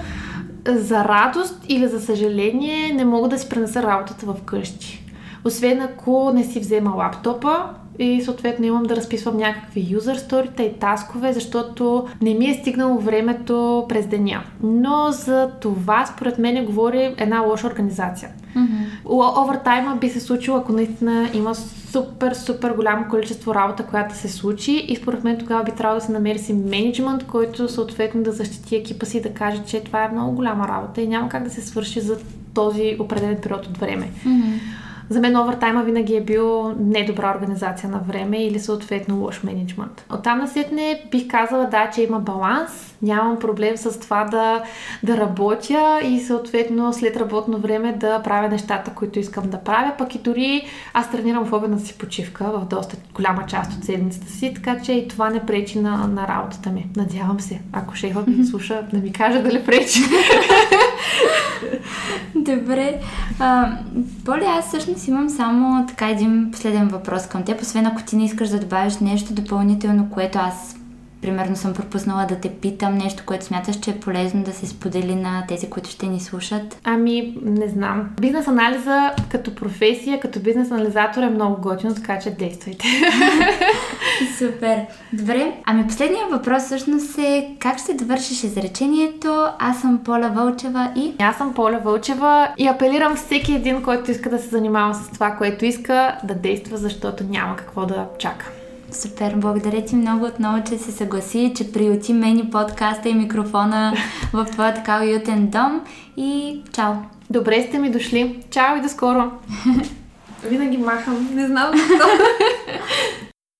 за 0.67 1.03
радост 1.03 1.65
или 1.67 1.87
за 1.87 1.99
съжаление 1.99 2.93
не 2.93 3.05
мога 3.05 3.29
да 3.29 3.39
си 3.39 3.49
пренеса 3.49 3.83
работата 3.83 4.25
в 4.25 4.35
къщи. 4.45 5.05
Освен 5.45 5.81
ако 5.81 6.31
не 6.33 6.43
си 6.43 6.59
взема 6.59 6.91
лаптопа, 6.95 7.69
и 7.99 8.21
съответно 8.21 8.65
имам 8.65 8.83
да 8.83 8.95
разписвам 8.95 9.37
някакви 9.37 9.87
юзър 9.89 10.15
сторита 10.15 10.63
и 10.63 10.73
таскове, 10.73 11.33
защото 11.33 12.07
не 12.21 12.33
ми 12.33 12.49
е 12.49 12.53
стигнало 12.53 12.99
времето 12.99 13.85
през 13.89 14.07
деня. 14.07 14.43
Но 14.63 15.11
за 15.11 15.49
това, 15.61 16.05
според 16.05 16.37
мен, 16.37 16.65
говори 16.65 17.15
една 17.17 17.39
лоша 17.39 17.67
организация. 17.67 18.29
Mm-hmm. 18.55 19.43
Овертайма 19.43 19.95
би 19.95 20.09
се 20.09 20.19
случило, 20.19 20.57
ако 20.57 20.71
наистина 20.71 21.29
има 21.33 21.55
супер, 21.55 22.33
супер 22.33 22.71
голямо 22.71 23.05
количество 23.09 23.55
работа, 23.55 23.85
която 23.85 24.15
се 24.15 24.29
случи 24.29 24.85
и 24.87 24.95
според 24.95 25.23
мен 25.23 25.37
тогава 25.37 25.63
би 25.63 25.71
трябвало 25.71 25.99
да 25.99 26.05
се 26.05 26.11
намери 26.11 26.39
си 26.39 26.53
менеджмент, 26.53 27.25
който 27.27 27.69
съответно 27.69 28.23
да 28.23 28.31
защити 28.31 28.75
екипа 28.75 29.05
си 29.05 29.17
и 29.17 29.21
да 29.21 29.33
каже, 29.33 29.61
че 29.67 29.83
това 29.83 30.03
е 30.03 30.09
много 30.09 30.35
голяма 30.35 30.67
работа 30.67 31.01
и 31.01 31.07
няма 31.07 31.29
как 31.29 31.43
да 31.43 31.49
се 31.49 31.61
свърши 31.61 32.01
за 32.01 32.17
този 32.53 32.97
определен 32.99 33.37
период 33.41 33.65
от 33.65 33.77
време. 33.77 34.11
Mm-hmm. 34.25 34.59
За 35.09 35.19
мен 35.19 35.37
овертайма 35.37 35.83
винаги 35.83 36.15
е 36.15 36.21
бил 36.21 36.73
недобра 36.79 37.33
организация 37.35 37.89
на 37.89 37.99
време 37.99 38.45
или 38.45 38.59
съответно 38.59 39.19
лош 39.19 39.43
менеджмент. 39.43 40.05
Оттам 40.13 40.39
насетне 40.39 41.01
бих 41.11 41.27
казала 41.27 41.65
да, 41.65 41.89
че 41.95 42.01
има 42.01 42.19
баланс, 42.19 42.95
нямам 43.01 43.39
проблем 43.39 43.77
с 43.77 43.99
това 43.99 44.23
да, 44.23 44.63
да 45.03 45.17
работя 45.17 45.99
и 46.03 46.19
съответно 46.19 46.93
след 46.93 47.17
работно 47.17 47.57
време 47.57 47.93
да 47.93 48.21
правя 48.23 48.49
нещата, 48.49 48.91
които 48.91 49.19
искам 49.19 49.49
да 49.49 49.57
правя, 49.57 49.93
пък 49.97 50.15
и 50.15 50.19
дори 50.19 50.65
аз 50.93 51.11
тренирам 51.11 51.45
в 51.45 51.53
обедната 51.53 51.85
си 51.85 51.97
почивка 51.97 52.45
в 52.45 52.65
доста 52.69 52.97
голяма 53.13 53.45
част 53.45 53.73
от 53.73 53.83
седмицата 53.83 54.31
си, 54.31 54.53
така 54.55 54.81
че 54.81 54.93
и 54.93 55.07
това 55.07 55.29
не 55.29 55.45
пречи 55.45 55.79
на, 55.79 56.07
на 56.07 56.27
работата 56.27 56.69
ми. 56.69 56.87
Надявам 56.95 57.39
се, 57.39 57.61
ако 57.73 57.95
шефа 57.95 58.23
ми 58.27 58.45
слуша, 58.45 58.87
да 58.93 58.97
ми 58.97 59.13
каже 59.13 59.41
дали 59.41 59.65
пречи. 59.65 59.99
Добре. 62.35 62.99
А, 63.39 63.71
Поли, 64.25 64.45
аз 64.45 64.67
всъщност 64.67 65.07
имам 65.07 65.29
само 65.29 65.87
така 65.87 66.09
един 66.09 66.49
последен 66.51 66.87
въпрос 66.87 67.27
към 67.27 67.43
теб, 67.43 67.61
освен 67.61 67.85
ако 67.85 68.03
ти 68.03 68.15
не 68.15 68.25
искаш 68.25 68.49
да 68.49 68.59
добавиш 68.59 68.97
нещо 68.97 69.33
допълнително, 69.33 70.09
което 70.13 70.39
аз 70.39 70.75
примерно 71.25 71.55
съм 71.55 71.73
пропуснала 71.73 72.25
да 72.25 72.35
те 72.35 72.49
питам 72.49 72.97
нещо, 72.97 73.23
което 73.25 73.45
смяташ, 73.45 73.79
че 73.79 73.91
е 73.91 73.99
полезно 73.99 74.43
да 74.43 74.53
се 74.53 74.67
сподели 74.67 75.15
на 75.15 75.43
тези, 75.47 75.69
които 75.69 75.89
ще 75.89 76.05
ни 76.05 76.19
слушат? 76.19 76.79
Ами, 76.83 77.37
не 77.41 77.67
знам. 77.67 78.09
Бизнес 78.21 78.47
анализа 78.47 79.11
като 79.31 79.55
професия, 79.55 80.19
като 80.19 80.39
бизнес 80.39 80.71
анализатор 80.71 81.23
е 81.23 81.29
много 81.29 81.61
готино, 81.61 81.95
така 81.95 82.19
че 82.19 82.29
действайте. 82.29 82.85
Супер. 84.37 84.79
Добре. 85.13 85.51
Ами 85.65 85.87
последният 85.87 86.31
въпрос 86.31 86.63
всъщност 86.63 87.17
е 87.17 87.55
как 87.59 87.79
ще 87.79 87.93
довършиш 87.93 88.43
изречението 88.43 89.47
Аз 89.59 89.81
съм 89.81 90.03
Поля 90.03 90.31
Вълчева 90.35 90.91
и... 90.95 91.13
Аз 91.19 91.37
съм 91.37 91.53
Поля 91.53 91.81
Вълчева 91.83 92.47
и 92.57 92.67
апелирам 92.67 93.15
всеки 93.15 93.53
един, 93.53 93.83
който 93.83 94.11
иска 94.11 94.29
да 94.29 94.39
се 94.39 94.47
занимава 94.47 94.93
с 94.93 95.09
това, 95.09 95.31
което 95.31 95.65
иска, 95.65 96.17
да 96.23 96.35
действа, 96.35 96.77
защото 96.77 97.23
няма 97.23 97.55
какво 97.55 97.85
да 97.85 98.05
чака. 98.19 98.51
Супер, 98.95 99.33
благодаря 99.35 99.85
ти 99.85 99.95
много 99.95 100.25
отново, 100.25 100.63
че 100.63 100.77
се 100.77 100.91
съгласи, 100.91 101.53
че 101.57 101.71
приюти 101.71 102.13
мени 102.13 102.49
подкаста 102.51 103.09
и 103.09 103.13
микрофона 103.13 103.93
в 104.33 104.45
твоя 104.45 104.73
така 104.73 105.01
уютен 105.03 105.47
дом 105.47 105.81
и 106.17 106.61
чао! 106.71 106.93
Добре 107.29 107.61
сте 107.61 107.79
ми 107.79 107.89
дошли. 107.91 108.43
Чао 108.49 108.77
и 108.77 108.81
до 108.81 108.89
скоро! 108.89 109.31
Винаги 110.43 110.77
махам. 110.77 111.29
Не 111.33 111.47
знам 111.47 111.71
защо. 111.77 112.07